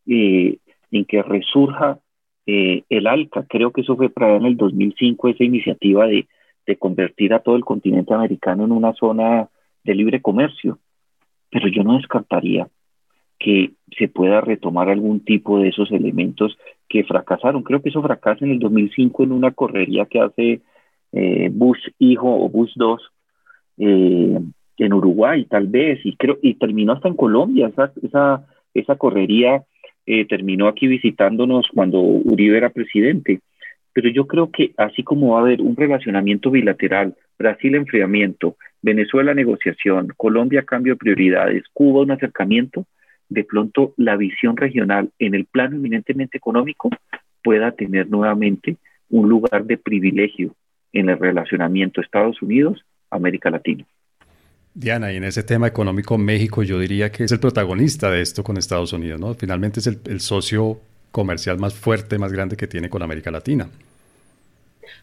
[0.06, 0.58] eh,
[0.92, 2.00] en que resurja
[2.46, 3.44] el ALCA.
[3.50, 6.28] Creo que eso fue para en el 2005, esa iniciativa de,
[6.68, 9.50] de convertir a todo el continente americano en una zona
[9.84, 10.78] de libre comercio.
[11.50, 12.68] Pero yo no descartaría
[13.40, 17.64] que se pueda retomar algún tipo de esos elementos que fracasaron.
[17.64, 20.62] Creo que eso fracasa en el 2005 en una correría que hace
[21.12, 23.02] eh, Bush hijo o Bush 2
[23.78, 24.40] eh,
[24.78, 27.68] en Uruguay, tal vez, y creo y terminó hasta en Colombia.
[27.68, 29.64] Esa, esa, esa correría
[30.06, 33.40] eh, terminó aquí visitándonos cuando Uribe era presidente.
[33.94, 39.34] Pero yo creo que así como va a haber un relacionamiento bilateral, Brasil enfriamiento, Venezuela
[39.34, 42.86] negociación, Colombia cambio de prioridades, Cuba un acercamiento,
[43.30, 46.90] de pronto la visión regional en el plano eminentemente económico
[47.44, 48.78] pueda tener nuevamente
[49.10, 50.56] un lugar de privilegio
[50.94, 53.86] en el relacionamiento Estados Unidos-América Latina.
[54.74, 58.44] Diana, y en ese tema económico, México yo diría que es el protagonista de esto
[58.44, 59.34] con Estados Unidos, ¿no?
[59.34, 60.80] Finalmente es el, el socio
[61.12, 63.70] comercial más fuerte, más grande que tiene con América Latina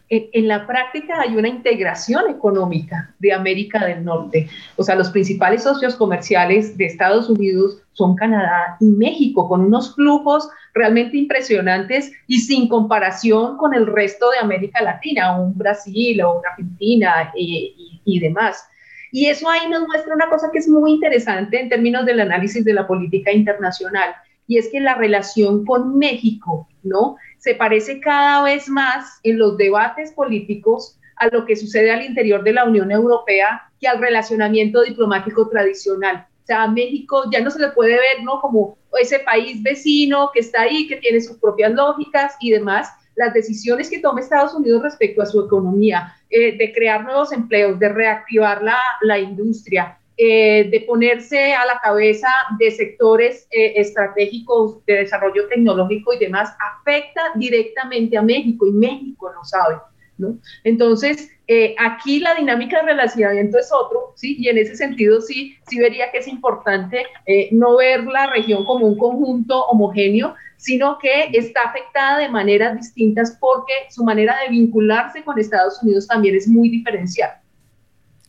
[0.09, 4.47] en, la práctica hay una integración económica de América del Norte.
[4.75, 9.95] O sea, los principales socios comerciales de Estados Unidos son Canadá y México, con unos
[9.95, 16.39] flujos realmente impresionantes y sin comparación con el resto de América Latina, un Brasil o
[16.39, 18.67] una Argentina y, y demás.
[19.11, 22.65] Y eso ahí nos muestra una cosa que es muy interesante en términos del análisis
[22.65, 24.15] de la política internacional,
[24.47, 27.15] y es que la relación con México, ¿no?
[27.43, 32.41] Se parece cada vez más en los debates políticos a lo que sucede al interior
[32.41, 36.25] de la Unión Europea que al relacionamiento diplomático tradicional.
[36.41, 38.39] O sea, México ya no se le puede ver ¿no?
[38.39, 42.89] como ese país vecino que está ahí, que tiene sus propias lógicas y demás.
[43.15, 47.77] Las decisiones que toma Estados Unidos respecto a su economía, eh, de crear nuevos empleos,
[47.77, 54.85] de reactivar la, la industria, eh, de ponerse a la cabeza de sectores eh, estratégicos
[54.85, 59.75] de desarrollo tecnológico y demás, afecta directamente a México y México lo sabe.
[60.17, 60.37] ¿no?
[60.63, 64.37] Entonces, eh, aquí la dinámica de relacionamiento es otro, ¿sí?
[64.39, 67.03] Y en ese sentido sí, sí vería que es importante
[67.51, 73.35] no ver la región como un conjunto homogéneo, sino que está afectada de maneras distintas
[73.41, 77.42] porque su manera de vincularse con Estados Unidos también es muy diferenciada.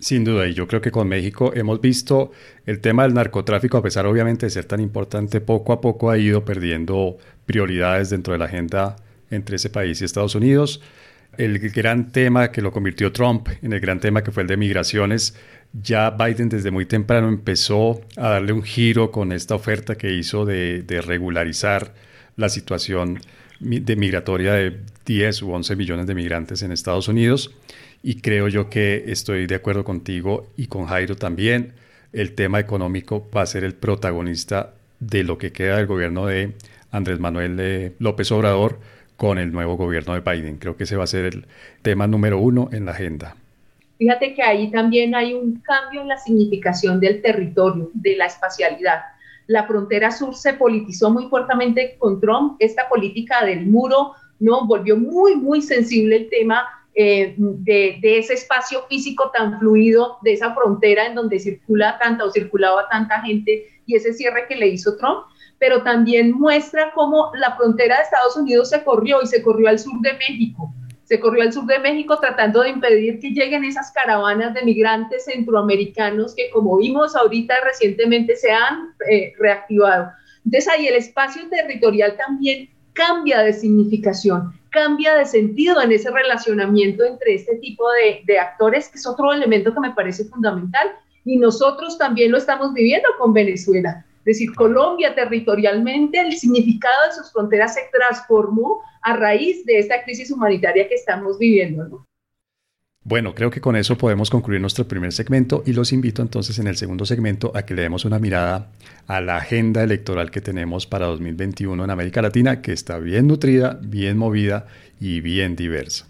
[0.05, 2.31] Sin duda, y yo creo que con México hemos visto
[2.67, 6.19] el tema del narcotráfico, a pesar obviamente de ser tan importante, poco a poco ha
[6.19, 8.97] ido perdiendo prioridades dentro de la agenda
[9.31, 10.83] entre ese país y Estados Unidos.
[11.38, 14.59] El gran tema que lo convirtió Trump en el gran tema que fue el de
[14.59, 15.37] migraciones,
[15.73, 20.45] ya Biden desde muy temprano empezó a darle un giro con esta oferta que hizo
[20.45, 21.95] de, regularizar
[22.37, 23.21] la situación
[23.59, 27.53] de migratoria de 10 u 11 millones de migrantes en Estados Unidos
[28.05, 31.73] y creo yo que estoy de acuerdo contigo y con Jairo también.
[32.12, 36.53] El tema económico va a ser el protagonista de lo que queda del gobierno de
[36.90, 38.79] Andrés Manuel López Obrador
[39.17, 40.59] con el nuevo gobierno de Biden.
[40.59, 41.47] Creo que ese va a ser el
[41.81, 43.37] tema número uno en la agenda.
[43.97, 49.01] Fíjate que ahí también hay un cambio en la significación del territorio, de la espacialidad.
[49.47, 52.57] La frontera sur se politizó muy fuertemente con Trump.
[52.59, 58.85] Esta política del muro no volvió muy, muy sensible el tema eh, de, ese espacio
[58.89, 63.97] físico tan fluido, de esa frontera en donde circula tanta o circulaba tanta gente y
[63.97, 65.25] ese cierre que le hizo Trump,
[65.59, 69.79] pero también muestra cómo la frontera de Estados Unidos se corrió y se corrió al
[69.79, 70.73] sur de México.
[71.03, 75.25] Se corrió al sur de México tratando de impedir que lleguen esas caravanas de migrantes
[75.25, 80.13] centroamericanos que, como vimos ahorita recientemente, se han eh, reactivado.
[80.45, 87.05] Entonces ahí el espacio territorial también cambia de significación cambia de sentido en ese relacionamiento
[87.05, 87.85] entre este tipo
[88.27, 90.89] de, actores, que es otro elemento que me parece fundamental.
[91.25, 94.05] Y nosotros también lo estamos viviendo con Venezuela.
[94.19, 100.03] Es decir, Colombia territorialmente, el significado de sus fronteras se transformó a raíz de esta
[100.03, 102.05] crisis humanitaria que estamos viviendo.
[103.07, 106.67] Bueno, creo que con eso podemos concluir nuestro primer segmento y los invito entonces en
[106.67, 108.71] el segundo segmento a que le demos una mirada
[109.07, 113.79] a la agenda electoral que tenemos para 2021 en América Latina, que está bien nutrida,
[113.83, 116.07] bien movida y bien diversa.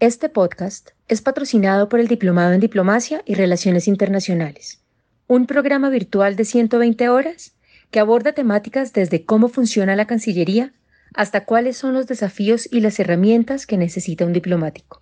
[0.00, 4.82] Este podcast es patrocinado por el Diplomado en Diplomacia y Relaciones Internacionales,
[5.28, 7.54] un programa virtual de 120 horas
[7.90, 10.74] que aborda temáticas desde cómo funciona la Cancillería
[11.16, 15.00] hasta cuáles son los desafíos y las herramientas que necesita un diplomático.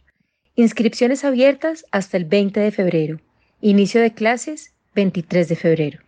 [0.54, 3.20] Inscripciones abiertas hasta el 20 de febrero.
[3.60, 5.98] Inicio de clases 23 de febrero.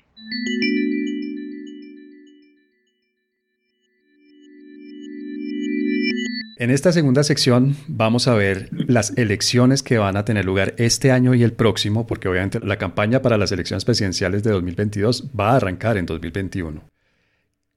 [6.59, 11.11] En esta segunda sección vamos a ver las elecciones que van a tener lugar este
[11.11, 15.51] año y el próximo, porque obviamente la campaña para las elecciones presidenciales de 2022 va
[15.51, 16.83] a arrancar en 2021.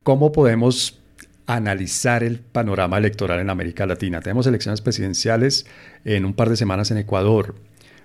[0.04, 0.99] ¿Cómo podemos
[1.50, 4.22] analizar el panorama electoral en América Latina.
[4.22, 5.66] Tenemos elecciones presidenciales
[6.06, 7.56] en un par de semanas en Ecuador.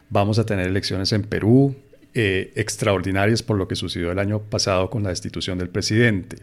[0.08, 1.76] Vamos a tener elecciones en Perú,
[2.14, 6.38] eh, extraordinarias por lo que sucedió el año pasado con la destitución del presidente.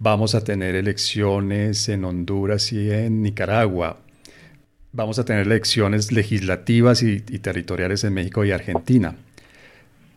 [0.00, 4.00] Vamos a tener elecciones en Honduras y en Nicaragua.
[4.90, 9.14] Vamos a tener elecciones legislativas y territoriales en México y Argentina.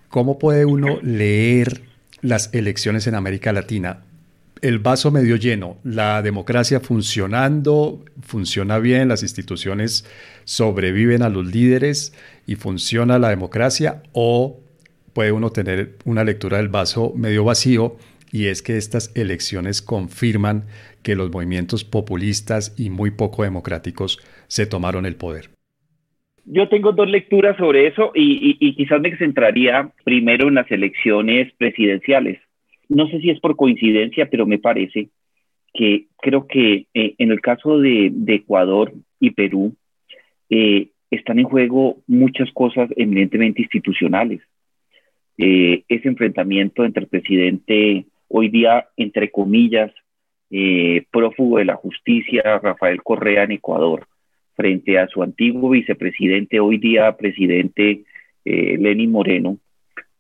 [0.10, 1.84] ¿Cómo puede uno leer
[2.22, 4.00] las elecciones en América Latina?
[4.62, 10.10] El vaso medio lleno, la democracia funcionando, funciona bien, las instituciones
[10.44, 12.14] sobreviven a los líderes
[12.48, 14.60] y funciona la democracia, o
[15.14, 17.98] puede uno tener una lectura del vaso medio vacío
[18.32, 20.66] y es que estas elecciones confirman
[21.04, 25.50] que los movimientos populistas y muy poco democráticos se tomaron el poder.
[26.44, 32.40] Yo tengo dos lecturas sobre eso y, quizás me centraría primero en las elecciones presidenciales
[32.90, 35.10] no sé si es por coincidencia, pero me parece
[35.76, 39.76] que creo que eh, en el caso de, Ecuador y Perú
[40.50, 44.42] eh, están en juego muchas cosas eminentemente institucionales.
[45.38, 49.92] Eh, ese enfrentamiento entre el presidente, hoy día, entre comillas,
[51.12, 54.08] prófugo de la justicia, Rafael Correa en Ecuador,
[54.56, 58.04] frente a su antiguo vicepresidente, hoy día presidente
[58.46, 59.58] Lenin Moreno,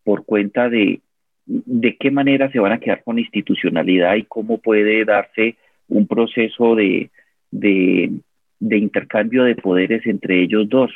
[0.03, 0.99] por cuenta de
[1.45, 5.55] de qué manera se van a quedar con institucionalidad y cómo puede darse
[5.87, 7.11] un proceso de,
[7.51, 8.11] de,
[8.59, 10.91] intercambio de poderes entre ellos dos.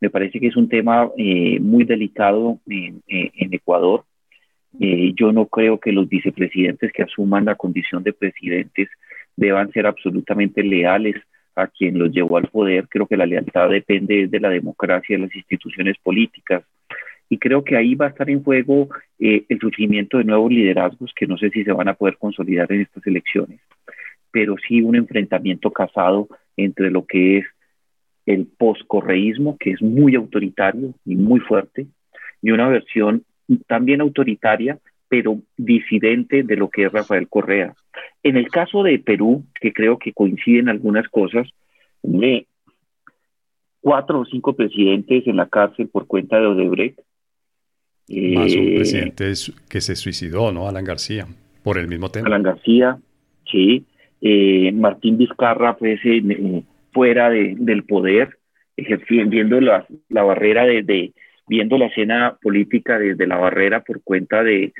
[0.00, 3.02] Me parece que es un tema eh, muy delicado en,
[3.52, 4.04] Ecuador.
[4.80, 8.88] Eh, yo no creo que los vicepresidentes que asuman la condición de presidentes
[9.36, 11.14] deban ser absolutamente leales
[11.54, 12.88] a quien los llevó al poder.
[12.88, 16.64] Creo que la lealtad depende de la democracia, de las instituciones políticas
[17.28, 21.12] y creo que ahí va a estar en juego eh, el surgimiento de nuevos liderazgos
[21.14, 23.60] que no sé si se van a poder consolidar en estas elecciones,
[24.30, 27.46] pero sí un enfrentamiento casado entre lo que es
[28.26, 31.86] el poscorreísmo, que es muy autoritario y muy fuerte,
[32.40, 33.24] y una versión
[33.66, 37.74] también autoritaria, pero disidente de lo que es Rafael Correa.
[38.22, 41.48] En el caso de Perú, que creo que coinciden algunas cosas,
[42.02, 42.46] de
[43.80, 46.98] cuatro o cinco presidentes en la cárcel por cuenta de Odebrecht,
[48.08, 49.32] más un eh, presidente
[49.68, 50.68] que se suicidó, ¿no?
[50.68, 51.26] Alan García,
[51.62, 52.26] por el mismo tema.
[52.26, 52.98] Alan García,
[53.50, 53.84] sí.
[54.20, 56.62] Eh, Martín Vizcarra, pues, eh,
[56.92, 58.38] fuera del poder,
[58.76, 61.12] viendo la, la barrera de,
[61.46, 64.72] viendo la escena política desde la barrera por cuenta de,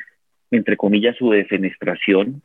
[0.51, 2.43] entre comillas, su defenestración,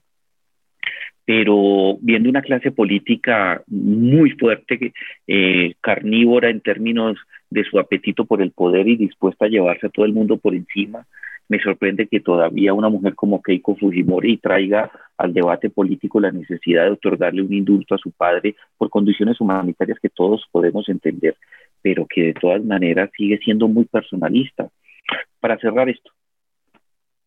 [1.30, 4.94] pero viendo una clase política muy fuerte,
[5.80, 7.20] carnívora en términos
[7.52, 10.56] de su apetito por el poder y dispuesta a llevarse a todo el mundo por
[10.56, 11.06] encima.
[11.48, 14.90] Me sorprende que todavía una mujer como Keiko Fujimori traiga
[15.20, 20.00] al debate político la necesidad de otorgarle un indulto a su padre por condiciones humanitarias
[20.00, 21.36] que todos podemos entender,
[21.84, 24.68] pero que de todas maneras sigue siendo muy personalista.
[25.40, 26.10] Para cerrar esto,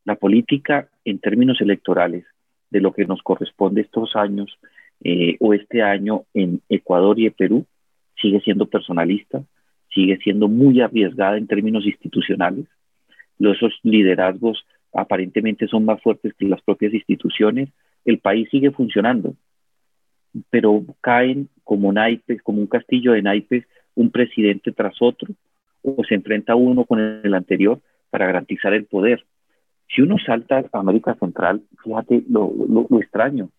[0.04, 2.24] la política en términos electorales
[2.72, 4.58] de lo que nos corresponde estos años
[5.04, 7.66] eh, o este año en Ecuador y en Perú
[8.20, 9.42] sigue siendo personalista,
[9.92, 12.66] sigue siendo muy arriesgada en términos institucionales.
[13.38, 17.68] Esos liderazgos aparentemente son más fuertes que las propias instituciones.
[18.04, 19.35] El país sigue funcionando,
[20.50, 23.64] pero caen como naipes, como un castillo de naipes,
[23.94, 25.29] un presidente tras otro,
[25.83, 29.25] o se enfrenta uno con el anterior para garantizar el poder.
[29.94, 32.52] Si uno salta a América Central, fíjate lo,
[33.00, 33.50] extraño.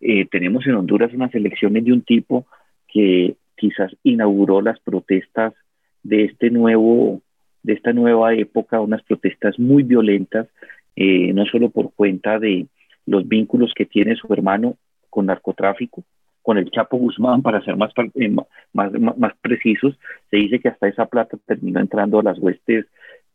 [0.00, 2.46] Eh, tenemos en Honduras unas elecciones de un tipo
[2.88, 5.54] que quizás inauguró las protestas
[6.02, 7.22] de este nuevo,
[7.62, 10.48] de esta nueva época, unas protestas muy violentas,
[10.96, 12.66] eh, no solo por cuenta de
[13.06, 14.76] los vínculos que tiene su hermano
[15.08, 16.02] con narcotráfico,
[16.42, 19.96] con el Chapo Guzmán, para ser más, eh, más, más, precisos,
[20.30, 22.86] se dice que hasta esa plata terminó entrando a las huestes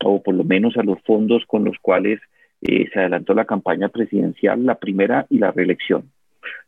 [0.04, 2.20] o por lo menos a los fondos con los cuales
[2.62, 6.12] eh, se adelantó la campaña presidencial, la primera y la reelección.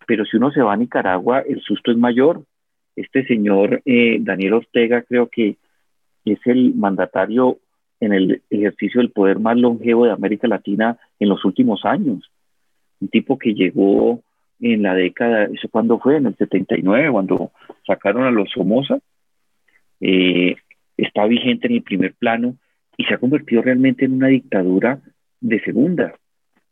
[0.08, 2.44] Pero si uno se va a Nicaragua, el susto es mayor.
[2.96, 5.58] Este señor eh, Daniel Ortega creo que
[6.26, 7.60] es el mandatario
[8.00, 12.32] en el ejercicio del poder más longevo de América Latina en los últimos años.
[13.00, 14.22] Un tipo que llegó
[14.60, 16.18] en la década, ¿eso cuándo fue?
[16.18, 17.52] En el 79, cuando
[17.86, 19.00] sacaron a los Somoza.
[20.02, 20.56] Eh,
[20.98, 22.56] está vigente en el primer plano
[23.00, 25.00] y se ha convertido realmente en una dictadura
[25.40, 26.16] de segunda,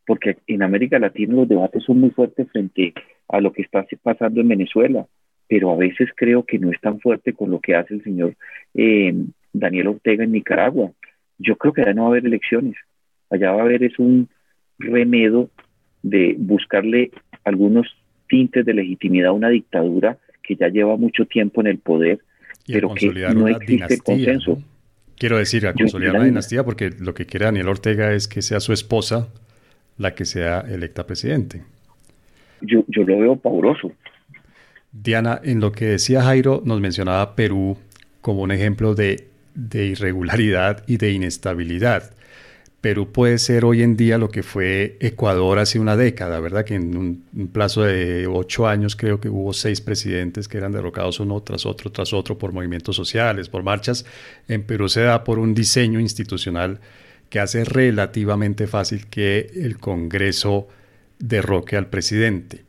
[0.06, 2.94] porque en América Latina los debates son muy fuertes frente
[3.30, 5.08] a lo que está pasando en Venezuela,
[5.48, 8.36] pero a veces creo que no es tan fuerte con lo que hace el señor
[8.74, 9.16] eh,
[9.54, 10.92] Daniel Ortega en Nicaragua.
[11.40, 12.76] Yo creo que allá no va a haber elecciones,
[13.30, 14.28] allá va a haber es un
[14.80, 15.50] remedio
[16.04, 17.12] de buscarle
[17.46, 17.88] algunos
[18.28, 22.20] tintes de legitimidad a una dictadura que ya lleva mucho tiempo en el poder,
[22.68, 24.62] pero que no existe consenso.
[25.18, 28.60] Quiero decir, a consolidar la dinastía, porque lo que quiere Daniel Ortega es que sea
[28.60, 29.28] su esposa
[29.98, 31.64] la que sea electa presidente.
[32.62, 33.92] Yo, yo lo veo pavoroso.
[34.92, 37.78] Diana, en lo que decía Jairo, nos mencionaba Perú
[38.22, 42.12] como un ejemplo de, de irregularidad y de inestabilidad.
[42.82, 46.64] Perú puede ser hoy en día lo que fue Ecuador hace una década, ¿verdad?
[46.64, 51.20] Que en un, plazo de ocho años creo que hubo seis presidentes que eran derrocados
[51.20, 54.06] uno tras otro, tras otro, por movimientos sociales, por marchas.
[54.48, 56.80] En Perú se da por un diseño institucional
[57.30, 60.68] que hace relativamente fácil que el Congreso
[61.18, 62.64] derroque al presidente.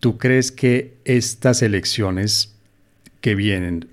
[0.00, 2.56] ¿Tú crees que estas elecciones
[3.20, 3.88] que vienen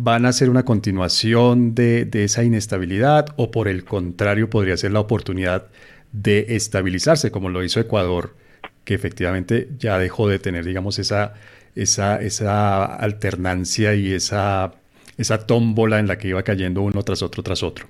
[0.00, 5.00] van a ser una continuación de, esa inestabilidad o por el contrario podría ser la
[5.00, 5.66] oportunidad
[6.12, 8.36] de estabilizarse como lo hizo Ecuador,
[8.84, 11.34] que efectivamente ya dejó de tener, digamos, esa,
[11.74, 14.72] esa, esa alternancia y esa,
[15.16, 17.86] esa tómbola en la que iba cayendo uno tras otro tras otro.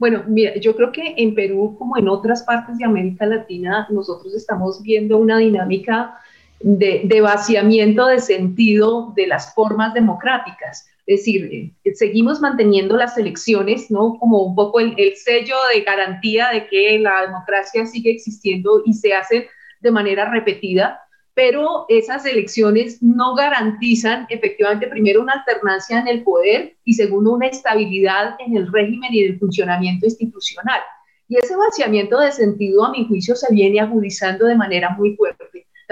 [0.00, 4.34] Bueno, mira, yo creo que en Perú, como en otras partes de América Latina, nosotros
[4.34, 6.18] estamos viendo una dinámica
[6.60, 10.86] de, vaciamiento de sentido de las formas democráticas.
[11.06, 14.16] Es decir, eh, seguimos manteniendo las elecciones, ¿no?
[14.18, 19.12] Como un poco el, sello de garantía de que la democracia sigue existiendo y se
[19.12, 19.48] hace
[19.80, 21.00] de manera repetida,
[21.34, 27.48] pero esas elecciones no garantizan efectivamente, primero, una alternancia en el poder y segundo, una
[27.48, 30.80] estabilidad en el régimen y el funcionamiento institucional.
[31.28, 35.44] Y ese vaciamiento de sentido, a mi juicio, se viene agudizando de manera muy fuerte.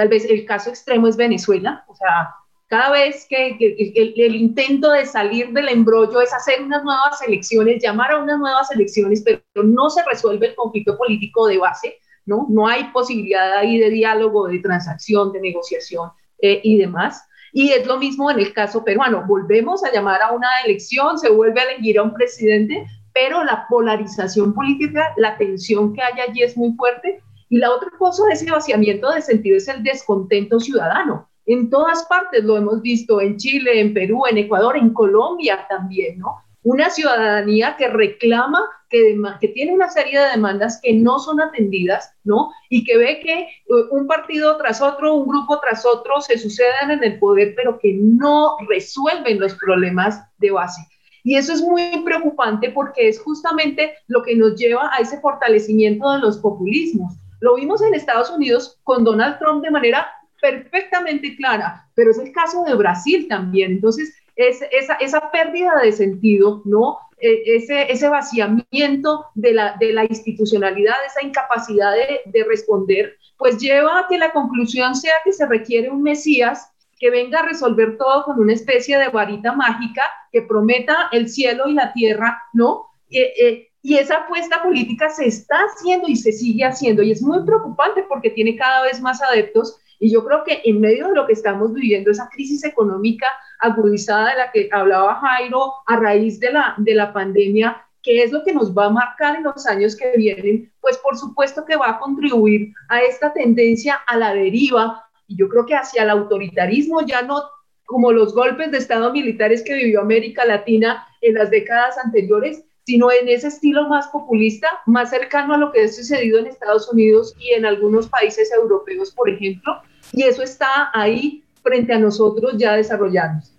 [0.02, 2.34] Tal vez el caso extremo es Venezuela, o sea,
[2.66, 8.10] cada vez que, el, intento de salir del embrollo es hacer unas nuevas elecciones, llamar
[8.10, 12.48] a unas nuevas elecciones, pero no se resuelve el conflicto político de base, ¿no?
[12.50, 17.24] No hay posibilidad ahí de diálogo, de transacción, de negociación eh, y demás.
[17.52, 19.24] Y es lo mismo en el caso peruano.
[19.24, 22.84] Volvemos a llamar a una elección, se vuelve a elegir a un presidente,
[23.14, 27.22] pero la polarización política, la tensión que hay allí es muy fuerte
[27.52, 31.28] y la otra cosa de ese vaciamiento de sentido es el descontento ciudadano.
[31.44, 36.18] En todas partes lo hemos visto, en Chile, en Perú, en Ecuador, en Colombia también,
[36.18, 36.38] ¿no?
[36.62, 42.14] Una ciudadanía que reclama, que, que tiene una serie de demandas que no son atendidas,
[42.24, 42.50] ¿no?
[42.70, 46.90] Y que ve que uh, un partido tras otro, un grupo tras otro se suceden
[46.90, 50.80] en el poder, pero que no resuelven los problemas de base.
[51.22, 56.10] Y eso es muy preocupante porque es justamente lo que nos lleva a ese fortalecimiento
[56.12, 57.12] de los populismos.
[57.42, 60.06] Lo vimos en Estados Unidos con Donald Trump de manera
[60.40, 63.72] perfectamente clara, pero es el caso de Brasil también.
[63.72, 66.98] Entonces, es, esa, esa pérdida de sentido, ¿no?
[67.18, 73.58] E, ese, ese vaciamiento de la, de la institucionalidad, esa incapacidad de, de responder, pues
[73.58, 76.70] lleva a que la conclusión sea que se requiere un Mesías
[77.00, 81.66] que venga a resolver todo con una especie de varita mágica que prometa el cielo
[81.66, 82.86] y la tierra, ¿no?
[83.10, 87.20] Eh, eh, y esa apuesta política se está haciendo y se sigue haciendo y es
[87.20, 91.14] muy preocupante porque tiene cada vez más adeptos y yo creo que en medio de
[91.14, 93.26] lo que estamos viviendo, esa crisis económica
[93.60, 98.32] agudizada de la que hablaba Jairo a raíz de la, de la pandemia, ¿qué es
[98.32, 100.72] lo que nos va a marcar en los años que vienen?
[100.80, 105.48] Pues por supuesto que va a contribuir a esta tendencia a la deriva y yo
[105.48, 107.40] creo que hacia el autoritarismo, ya no
[107.84, 113.10] como los golpes de Estado militares que vivió América Latina en las décadas anteriores, sino
[113.12, 117.34] en ese estilo más populista, más cercano a lo que ha sucedido en Estados Unidos
[117.38, 119.80] y en algunos países europeos, por ejemplo,
[120.12, 123.52] y eso está ahí frente a nosotros ya desarrollados.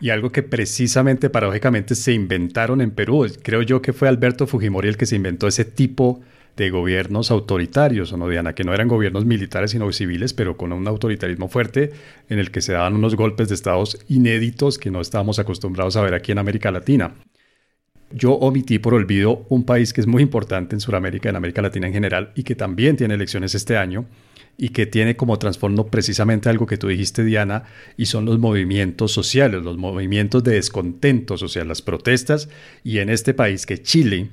[0.00, 4.88] Y algo que precisamente paradójicamente se inventaron en Perú, creo yo que fue Alberto Fujimori
[4.88, 6.20] el que se inventó ese tipo
[6.56, 8.52] de gobiernos autoritarios, ¿o no, Diana?
[8.52, 11.92] Que no eran gobiernos militares, sino civiles, pero con un autoritarismo fuerte
[12.28, 16.02] en el que se daban unos golpes de estados inéditos que no estábamos acostumbrados a
[16.02, 17.14] ver aquí en América Latina.
[18.10, 21.88] Yo omití por olvido un país que es muy importante en Sudamérica, en América Latina
[21.88, 24.06] en general, y que también tiene elecciones este año,
[24.56, 27.64] y que tiene como trasfondo precisamente algo que tú dijiste, Diana,
[27.96, 32.48] y son los movimientos sociales, los movimientos de descontento social, las protestas,
[32.82, 34.30] y en este país que Chile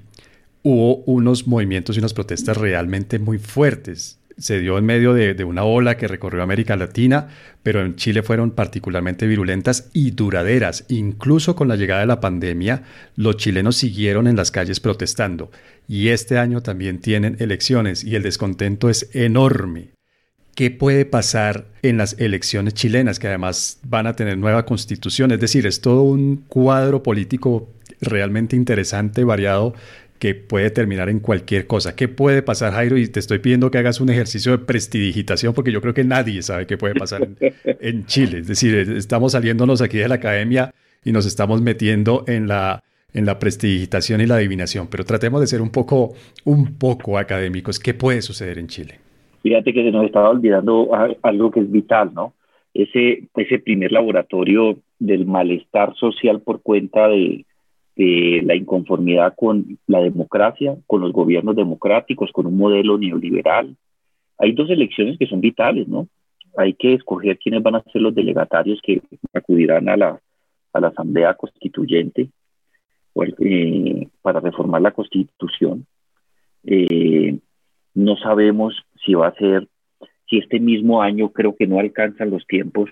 [0.64, 4.20] hubo unos movimientos y unas protestas realmente muy fuertes.
[4.38, 7.30] Se dio en medio de, una ola que recorrió América Latina,
[7.64, 10.86] pero en Chile fueron particularmente virulentas y duraderas.
[10.90, 12.84] Incluso con la llegada de la pandemia,
[13.16, 15.52] los chilenos siguieron en las calles protestando.
[15.88, 19.96] Y este año también tienen elecciones y el descontento es enorme.
[20.56, 25.32] ¿Qué puede pasar en las elecciones chilenas, que además van a tener nueva constitución?
[25.32, 27.70] Es decir, es todo un cuadro político
[28.00, 29.74] realmente interesante, variado,
[30.20, 31.96] que puede terminar en cualquier cosa.
[31.96, 32.98] ¿Qué puede pasar, Jairo?
[32.98, 36.42] Y te estoy pidiendo que hagas un ejercicio de prestidigitación porque yo creo que nadie
[36.42, 37.28] sabe qué puede pasar
[37.66, 38.40] en, Chile.
[38.40, 43.26] Es decir, estamos saliéndonos aquí de la academia y nos estamos metiendo en la, en
[43.26, 46.14] la prestidigitación y la adivinación, pero tratemos de ser un poco,
[46.46, 47.80] un poco académicos.
[47.80, 49.00] ¿Qué puede suceder en Chile?
[49.44, 50.90] Fíjate que se nos estaba olvidando
[51.22, 52.34] algo que es vital, ¿no?
[52.74, 57.46] Ese, ese primer laboratorio del malestar social por cuenta de,
[57.96, 63.76] la inconformidad con la democracia, con los gobiernos democráticos, con un modelo neoliberal.
[64.38, 66.08] Hay dos elecciones que son vitales, ¿no?
[66.58, 69.02] Hay que escoger quiénes van a ser los delegatarios que
[69.34, 70.20] acudirán a la,
[70.74, 72.30] a la Asamblea Constituyente
[73.40, 75.86] eh, para reformar la Constitución.
[76.66, 77.40] Eh,
[77.94, 78.76] no sabemos
[79.06, 79.70] si va a ser,
[80.30, 82.90] si este mismo año creo que no alcanzan los tiempos,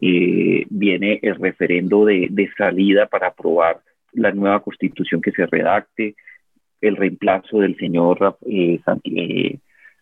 [0.00, 3.80] eh, viene el referendo de, salida para aprobar
[4.14, 6.14] la nueva constitución que se redacte,
[6.80, 9.58] el reemplazo del señor, eh, eh,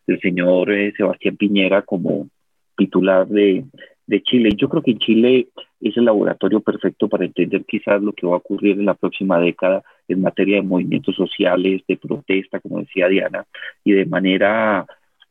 [0.06, 2.28] del señor Sebastián Piñera como
[2.76, 3.64] titular de,
[4.06, 4.50] de Chile.
[4.56, 5.48] Yo creo que en Chile
[5.80, 9.38] es el laboratorio perfecto para entender quizás lo que va a ocurrir en la próxima
[9.38, 13.44] década en materia de movimientos sociales, de protesta, como decía Diana,
[13.84, 14.86] y de manera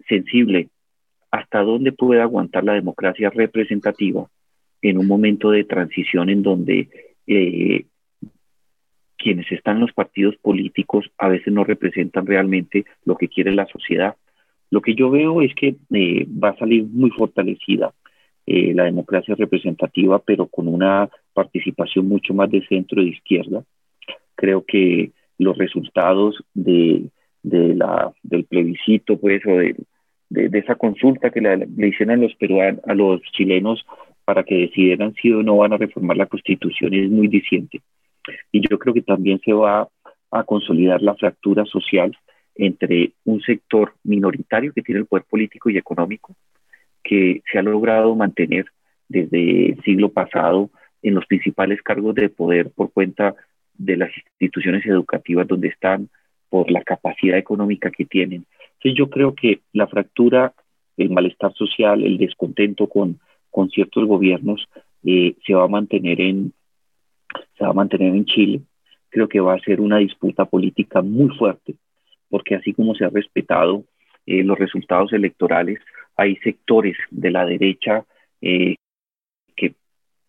[0.08, 0.70] sensible
[1.32, 4.28] hasta dónde puede aguantar la democracia representativa
[4.82, 6.90] en un momento de transición en donde
[7.28, 7.86] eh,
[9.22, 13.68] quienes están en los partidos políticos a veces no representan realmente lo que quiere la
[13.68, 14.16] sociedad.
[14.70, 17.94] Lo que yo veo es que eh, va a salir muy fortalecida
[18.46, 23.64] eh, la democracia representativa, pero con una participación mucho más de centro de izquierda.
[24.36, 27.10] Creo que los resultados de,
[27.44, 29.76] de la, del plebiscito, pues, o de,
[30.30, 33.86] de, esa consulta que le, hicieron a los peruanos, a los chilenos
[34.26, 37.82] para que decidieran si o no van a reformar la constitución es muy diciente.
[38.52, 39.88] Y yo creo que también se va
[40.32, 42.16] a consolidar la fractura social
[42.56, 46.36] entre un sector minoritario que tiene el poder político y económico,
[47.04, 48.66] que se ha logrado mantener
[49.08, 50.70] desde el siglo pasado
[51.02, 53.36] en los principales cargos de poder por cuenta
[53.74, 56.10] de las instituciones educativas donde están,
[56.50, 58.46] por la capacidad económica que tienen,
[58.82, 60.54] entonces yo creo que la fractura,
[60.98, 63.20] el malestar social, el descontento con,
[63.52, 64.68] con ciertos gobiernos
[65.06, 66.52] eh, se va a mantener en
[67.58, 68.62] se va a mantener en Chile.
[69.10, 71.76] Creo que va a ser una disputa política muy fuerte,
[72.30, 73.84] porque así como se ha respetado
[74.26, 75.80] eh, los resultados electorales,
[76.16, 78.06] hay sectores de la derecha
[78.42, 78.76] eh,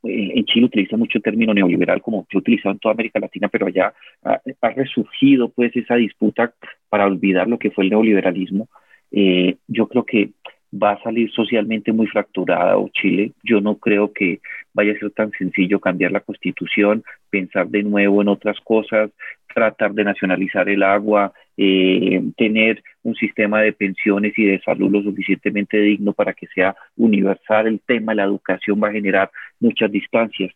[0.04, 3.48] eh, en Chile utiliza mucho el término neoliberal como ha utilizado en toda América Latina,
[3.48, 3.94] pero allá
[4.24, 6.52] ha, resurgido pues esa disputa
[6.88, 8.68] para olvidar lo que fue el neoliberalismo.
[9.10, 10.30] Eh, yo creo que
[10.72, 13.32] va a salir socialmente muy fracturada o Chile.
[13.42, 14.40] Yo no creo que
[14.72, 19.10] vaya a ser tan sencillo cambiar la constitución, pensar de nuevo en otras cosas,
[19.52, 25.02] tratar de nacionalizar el agua, eh, tener un sistema de pensiones y de salud lo
[25.02, 27.66] suficientemente digno para que sea universal.
[27.66, 30.52] El tema la educación va a generar muchas distancias.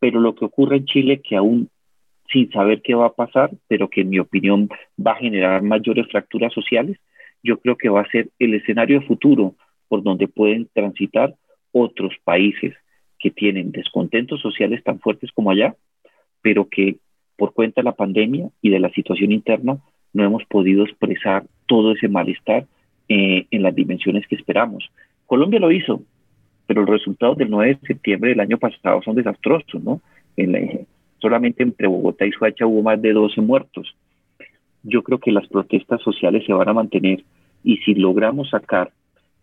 [0.00, 1.68] Pero lo que ocurre en Chile, que aún
[2.32, 6.06] sin saber qué va a pasar, pero que en mi opinión va a generar mayores
[6.08, 6.98] fracturas sociales,
[7.42, 9.54] yo creo que va a ser el escenario futuro
[9.88, 11.34] por donde pueden transitar
[11.72, 12.74] otros países
[13.18, 15.74] que tienen descontentos sociales tan fuertes como allá,
[16.42, 16.96] pero que
[17.36, 19.78] por cuenta de la pandemia y de la situación interna
[20.12, 22.66] no hemos podido expresar todo ese malestar
[23.08, 24.90] eh, en las dimensiones que esperamos.
[25.26, 26.02] Colombia lo hizo,
[26.66, 30.00] pero los resultados del 9 de septiembre del año pasado son desastrosos, ¿no?
[31.18, 33.94] solamente entre Bogotá y Suacha hubo más de 12 muertos.
[34.82, 37.24] Yo creo que las protestas sociales se van a mantener
[37.64, 38.92] y si logramos sacar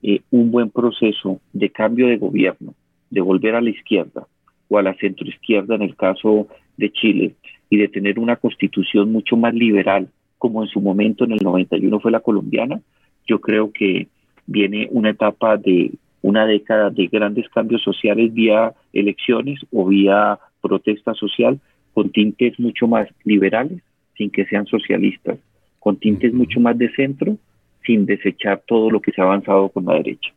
[0.01, 2.73] eh, un buen proceso de cambio de gobierno,
[3.09, 4.27] de volver a la izquierda
[4.69, 7.36] o a la centroizquierda en el caso de Chile
[7.69, 11.99] y de tener una constitución mucho más liberal como en su momento en el 91
[11.99, 12.81] fue la colombiana.
[13.27, 14.07] Yo creo que
[14.45, 21.13] viene una etapa de una década de grandes cambios sociales vía elecciones o vía protesta
[21.13, 21.59] social
[21.93, 23.81] con tintes mucho más liberales,
[24.18, 25.38] sin que sean socialistas,
[25.80, 27.38] con tintes mucho más de centro,
[27.86, 30.32] sin desechar todo lo que se ha avanzado con la derecha.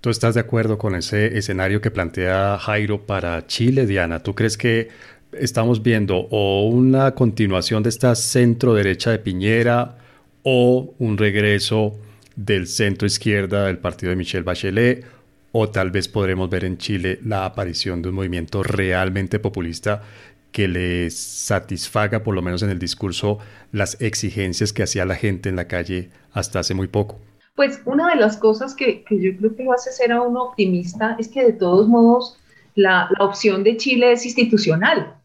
[0.00, 4.20] ¿Tú estás de acuerdo con ese escenario que plantea Jairo para Chile, Diana?
[4.20, 4.88] ¿Tú crees que
[5.32, 9.98] estamos viendo o una continuación de esta centro derecha de Piñera
[10.42, 11.94] o un regreso
[12.34, 15.04] del centro izquierda del partido de Michelle Bachelet
[15.52, 20.02] o tal vez podremos ver en Chile la aparición de un movimiento realmente populista
[20.52, 23.38] que le satisfaga, por lo menos en el discurso,
[23.72, 27.18] las exigencias que hacía la gente en la calle hasta hace muy poco.
[27.54, 31.16] Pues una de las cosas que, yo creo que lo hace ser a uno optimista
[31.18, 32.38] es que de todos modos
[32.74, 35.16] la, la opción de Chile es institucional.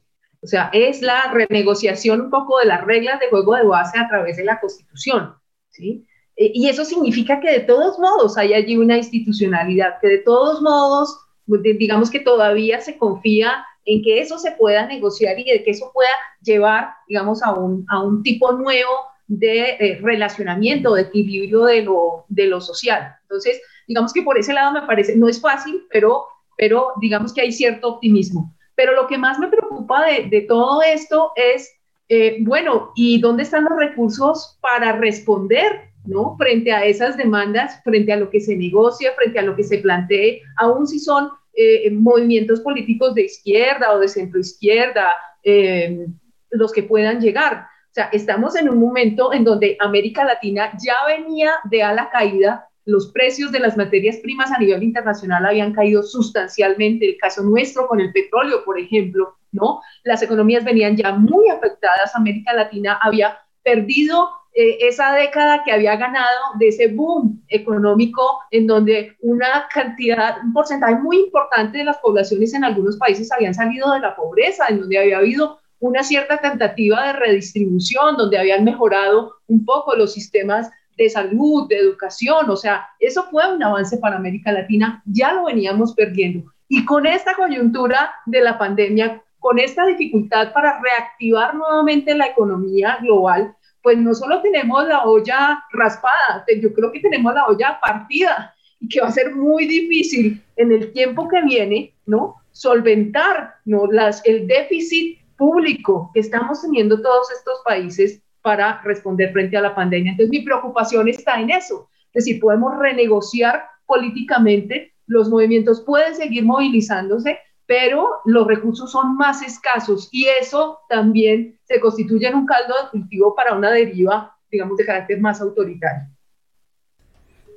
[0.42, 4.08] O sea, es la renegociación un poco de las reglas de juego de base a
[4.08, 5.34] través de la Constitución.
[5.70, 6.06] ¿sí?
[6.36, 10.62] Eh, y eso significa que de todos modos hay allí una institucionalidad, que de todos
[10.62, 15.72] modos, digamos que todavía se confía en que eso se pueda negociar y de que
[15.72, 16.10] eso pueda
[16.42, 18.92] llevar, digamos, a un, a un tipo nuevo
[19.28, 23.16] de eh, relacionamiento, de equilibrio de lo, de lo social.
[23.24, 26.26] Entonces, digamos que por ese lado me parece, no es fácil, pero,
[26.58, 28.54] pero digamos que hay cierto optimismo.
[28.76, 31.72] Pero lo que más me preocupa de, de todo esto es,
[32.10, 36.36] eh, bueno, ¿y dónde están los recursos para responder ¿no?
[36.38, 39.80] Frente a esas demandas, frente a lo que se negocia, frente a lo que se
[39.80, 41.30] plantee, aun si son
[41.60, 45.12] eh, movimientos políticos de izquierda o de centro izquierda,
[45.44, 46.06] eh,
[46.52, 47.66] los que puedan llegar.
[47.90, 52.12] O sea, estamos en un momento en donde América Latina ya venía de a la
[52.12, 57.42] caída, los precios de las materias primas a nivel internacional habían caído sustancialmente, el caso
[57.42, 59.82] nuestro con el petróleo, por ejemplo, ¿no?
[60.04, 64.30] Las economías venían ya muy afectadas, América Latina había perdido
[64.60, 70.52] eh, esa década que había ganado de ese boom económico en donde una cantidad, un
[70.52, 74.80] porcentaje muy importante de las poblaciones en algunos países habían salido de la pobreza, en
[74.80, 80.72] donde había habido una cierta tentativa de redistribución, donde habían mejorado un poco los sistemas
[80.98, 85.46] de salud, de educación, o sea, eso fue un avance para América Latina, ya lo
[85.46, 86.52] veníamos perdiendo.
[86.68, 92.98] Y con esta coyuntura de la pandemia, con esta dificultad para reactivar nuevamente la economía
[93.02, 93.56] global,
[93.88, 98.90] pues no solo tenemos la olla raspada, yo creo que tenemos la olla partida y
[98.90, 102.36] que va a ser muy difícil en el tiempo que viene, ¿no?
[102.52, 103.88] Solventar, ¿no?
[103.90, 109.74] Las, el déficit público que estamos teniendo todos estos países para responder frente a la
[109.74, 110.12] pandemia.
[110.12, 116.44] Entonces mi preocupación está en eso, es decir, podemos renegociar políticamente, los movimientos pueden seguir
[116.44, 122.74] movilizándose, pero los recursos son más escasos y eso también se constituye en un caldo
[122.82, 126.08] de cultivo para una deriva, digamos, de carácter más autoritario.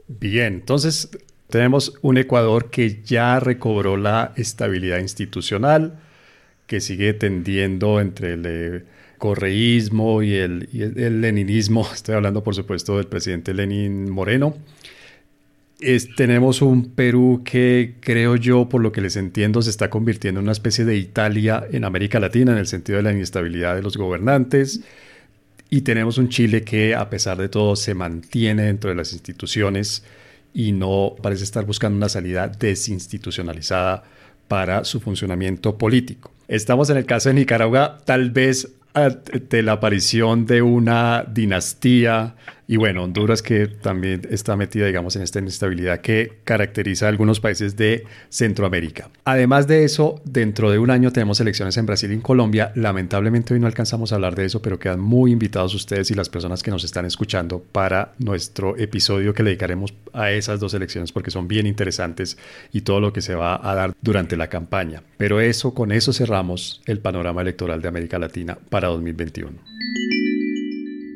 [0.08, 1.08] Bien, entonces
[1.48, 6.00] tenemos un Ecuador que ya recobró la estabilidad institucional,
[6.66, 8.84] que sigue tendiendo entre el eh,
[9.18, 14.54] correísmo y el, y el leninismo, estoy hablando por supuesto del presidente Lenin Moreno,
[16.16, 20.44] tenemos un Perú que creo yo, por lo que les entiendo, se está convirtiendo en
[20.44, 23.96] una especie de Italia en América Latina en el sentido de la inestabilidad de los
[23.96, 24.80] gobernantes.
[25.70, 30.04] Y tenemos un Chile que a pesar de todo se mantiene dentro de las instituciones
[30.52, 34.02] y no parece estar buscando una salida desinstitucionalizada
[34.48, 36.32] para su funcionamiento político.
[36.48, 38.68] Estamos en el caso de Nicaragua, tal vez
[39.48, 42.34] de la aparición de una dinastía
[42.70, 47.40] y bueno, Honduras que también está metida, digamos, en esta inestabilidad que caracteriza a algunos
[47.40, 49.10] países de Centroamérica.
[49.24, 52.70] Además de eso, dentro de un año tenemos elecciones en Brasil y en Colombia.
[52.76, 56.28] Lamentablemente hoy no alcanzamos a hablar de eso, pero quedan muy invitados ustedes y las
[56.28, 61.10] personas que nos están escuchando para nuestro episodio que le dedicaremos a esas dos elecciones
[61.10, 62.38] porque son bien interesantes
[62.72, 65.02] y todo lo que se va a dar durante la campaña.
[65.16, 69.58] Pero eso, con eso cerramos el panorama electoral de América Latina para 2021.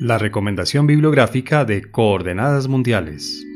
[0.01, 3.47] La recomendación bibliográfica de Coordenadas Mundiales.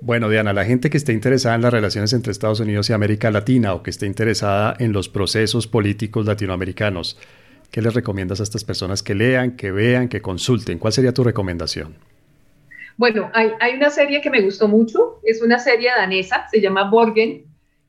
[0.00, 3.30] Bueno, Diana, la gente que esté interesada en las relaciones entre Estados Unidos y América
[3.30, 7.18] Latina o que esté interesada en los procesos políticos latinoamericanos,
[7.70, 10.78] ¿qué les recomiendas a estas personas que lean, que vean, que consulten?
[10.78, 11.96] ¿Cuál sería tu recomendación?
[12.96, 16.88] Bueno, hay, hay una serie que me gustó mucho, es una serie danesa, se llama
[16.88, 17.44] Borgen,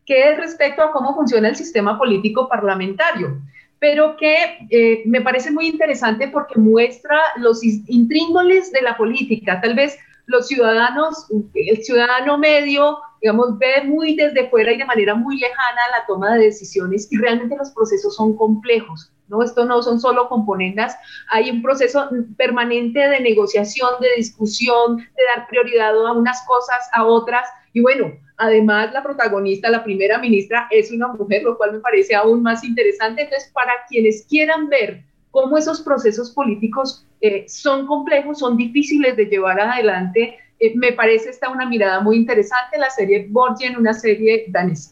[0.05, 3.41] que es respecto a cómo funciona el sistema político parlamentario
[3.85, 9.61] pero que eh, me parece muy interesante porque muestra los intríngulis de la política.
[9.61, 15.13] Tal vez los ciudadanos, el ciudadano medio digamos, ve muy desde fuera y de manera
[15.13, 19.11] muy lejana la toma de decisiones y realmente los procesos son complejos.
[19.27, 19.43] ¿no?
[19.43, 20.95] Esto no son solo componentes,
[21.29, 27.05] hay un proceso permanente de negociación, de discusión, de dar prioridad a unas cosas, a
[27.05, 27.47] otras.
[27.73, 32.15] Y bueno, además la protagonista, la primera ministra, es una mujer, lo cual me parece
[32.15, 33.23] aún más interesante.
[33.23, 39.25] Entonces, para quienes quieran ver cómo esos procesos políticos eh, son complejos, son difíciles de
[39.25, 44.45] llevar adelante, eh, me parece esta una mirada muy interesante, la serie Borgen, una serie
[44.49, 44.91] danesa.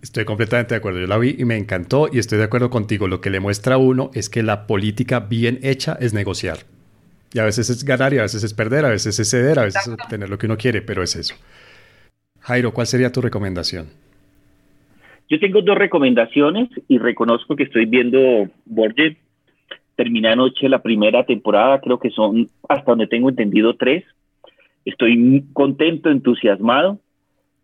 [0.00, 1.00] Estoy completamente de acuerdo.
[1.00, 3.08] Yo la vi y me encantó y estoy de acuerdo contigo.
[3.08, 6.58] Lo que le muestra a uno es que la política bien hecha es negociar.
[7.32, 9.64] Y a veces es ganar y a veces es perder, a veces es ceder, a
[9.64, 11.34] veces es obtener lo que uno quiere, pero es eso.
[12.48, 13.88] Jairo, ¿cuál sería tu recomendación?
[15.28, 19.18] Yo tengo dos recomendaciones y reconozco que estoy viendo Borges.
[19.96, 24.02] Terminé anoche la primera temporada, creo que son hasta donde tengo entendido tres.
[24.86, 26.98] Estoy contento, entusiasmado,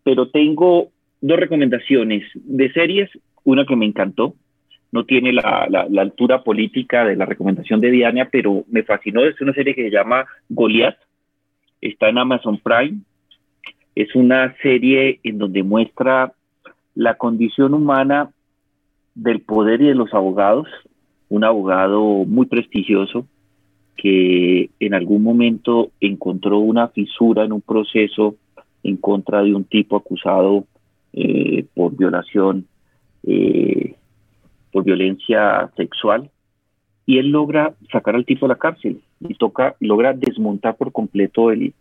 [0.03, 3.09] pero tengo dos recomendaciones de series,
[3.43, 4.35] una que me encantó,
[4.91, 9.41] no tiene la, la, altura política de la recomendación de Diana, pero me fascinó, es
[9.41, 10.99] una serie que se llama Goliath,
[11.81, 12.99] está en Amazon Prime,
[13.95, 16.33] es una serie en donde muestra
[16.93, 18.31] la condición humana
[19.15, 20.67] del poder y de los abogados,
[21.29, 23.25] un abogado muy prestigioso
[23.95, 28.35] que en algún momento encontró una fisura en un proceso
[28.83, 30.65] en contra de un tipo acusado
[31.13, 32.67] eh, por violación,
[33.23, 33.95] eh,
[34.71, 36.29] por violencia sexual,
[37.05, 41.51] y él logra sacar al tipo de la cárcel y toca, logra desmontar por completo
[41.51, 41.73] el,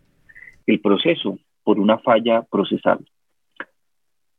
[0.66, 2.98] el proceso por una falla procesal.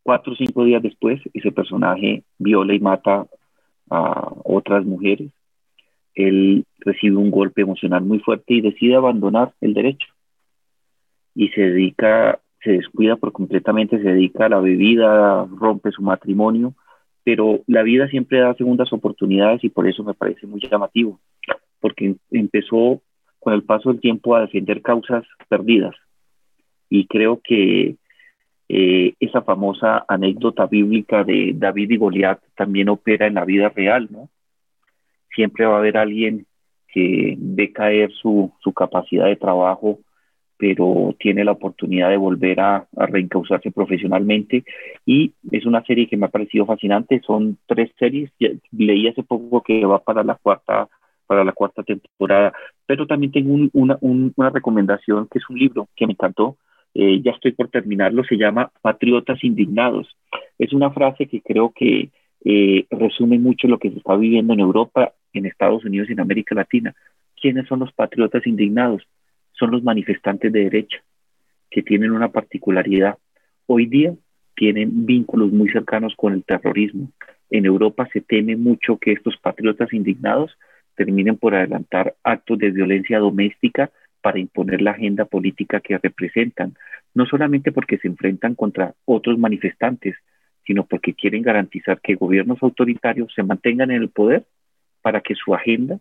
[0.03, 3.25] Cuatro o cinco días después, ese personaje viola y mata
[3.89, 5.31] a otras mujeres.
[6.13, 10.07] Él recibe un golpe emocional muy fuerte y decide abandonar el derecho.
[11.33, 16.73] Y se dedica se descuida por completamente, se dedica a la bebida, rompe su matrimonio,
[17.23, 21.19] pero la vida siempre da segundas oportunidades y por eso me parece muy llamativo,
[21.79, 23.01] porque empezó
[23.39, 25.95] con el paso del tiempo a defender causas perdidas.
[26.89, 27.95] Y creo que
[28.69, 34.07] eh, esa famosa anécdota bíblica de David y Goliat también opera en la vida real,
[34.11, 34.29] ¿no?
[35.33, 36.45] Siempre va a haber alguien
[36.87, 39.99] que ve caer su, su capacidad de trabajo
[40.57, 43.07] pero tiene la oportunidad de volver a, a,
[43.73, 44.63] profesionalmente.
[45.05, 48.31] Y es una serie que me ha parecido fascinante, son tres series,
[48.71, 50.87] leí hace poco que va para la cuarta
[51.27, 52.53] para la cuarta temporada,
[52.85, 56.55] pero también tengo una, una, recomendación que es un libro que me encantó,
[56.95, 60.07] eh, ya estoy por terminarlo, se llama Patriotas Indignados.
[60.57, 62.09] Es una frase que creo que
[62.43, 66.21] eh, resume mucho lo que se está viviendo en Europa, en Estados Unidos y en
[66.21, 66.95] América Latina.
[67.39, 69.03] ¿Quiénes son los patriotas indignados?
[69.57, 71.03] son los manifestantes de derecha,
[71.69, 73.17] que tienen una particularidad.
[73.65, 74.13] Hoy día
[74.55, 77.11] tienen vínculos muy cercanos con el terrorismo.
[77.49, 80.57] En Europa se teme mucho que estos patriotas indignados
[80.95, 83.91] terminen por adelantar actos de violencia doméstica
[84.25, 86.73] para imponer la agenda política que representan,
[87.13, 90.15] no solamente porque se enfrentan contra otros manifestantes,
[90.65, 94.43] sino porque quieren garantizar que gobiernos autoritarios se mantengan en el poder
[95.03, 95.99] para que su agenda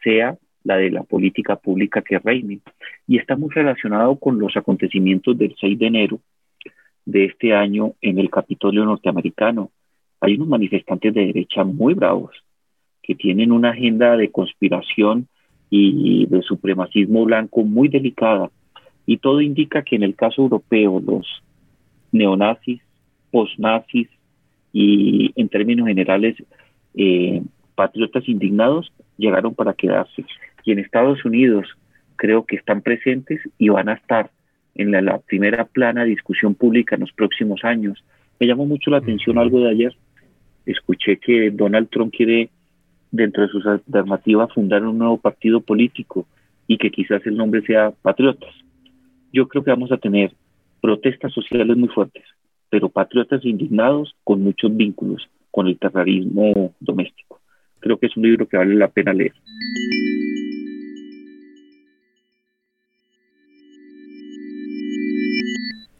[0.00, 2.60] sea la de la política pública que reine.
[3.08, 6.20] Y está muy relacionado con los acontecimientos del 6 de enero
[7.04, 9.72] de este año en el Capitolio norteamericano.
[10.20, 12.30] Hay unos manifestantes de derecha muy bravos
[13.02, 15.26] que tienen una agenda de conspiración
[15.70, 18.50] y de supremacismo blanco muy delicada.
[19.04, 21.26] Y todo indica que en el caso europeo los
[22.12, 22.80] neonazis,
[23.30, 24.08] postnazis
[24.72, 26.36] y en términos generales
[26.94, 27.42] eh,
[27.74, 30.24] patriotas indignados llegaron para quedarse
[30.66, 31.66] y en Estados Unidos
[32.16, 34.30] creo que están presentes y van a estar
[34.74, 38.04] en la, primera plana de discusión pública en los próximos años.
[38.38, 39.96] Me llamó mucho la atención algo de ayer.
[40.66, 42.50] Escuché que Donald Trump quiere,
[43.10, 46.26] dentro de sus alternativas, fundar un nuevo partido político
[46.66, 48.54] y que quizás el nombre sea Patriotas.
[49.32, 50.32] Yo creo que vamos a tener
[50.80, 52.24] protestas sociales muy fuertes,
[52.70, 57.40] pero patriotas indignados con muchos vínculos con el terrorismo doméstico.
[57.80, 59.32] Creo que es un libro que vale la pena leer.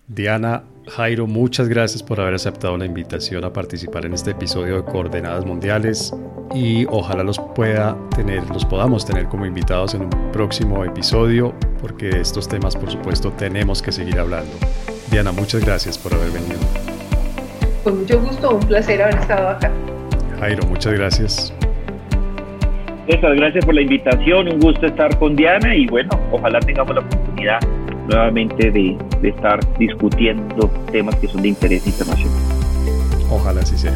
[0.09, 4.85] Diana, Jairo, muchas gracias por haber aceptado la invitación a participar en este episodio de
[4.85, 6.15] Coordenadas Mundiales
[6.55, 12.07] y ojalá los pueda tener, los podamos tener como invitados en un próximo episodio porque
[12.07, 14.53] de estos temas, por supuesto, tenemos que seguir hablando.
[15.11, 16.61] Diana, muchas gracias por haber venido.
[17.83, 19.73] Con mucho gusto, un placer haber estado acá.
[20.39, 21.53] Jairo, muchas gracias.
[23.09, 27.01] Muchas gracias por la invitación, un gusto estar con Diana y bueno, ojalá tengamos la
[27.01, 27.59] oportunidad
[28.07, 32.43] nuevamente de, de estar discutiendo temas que son de interés internacional.
[33.31, 33.93] Ojalá así sea.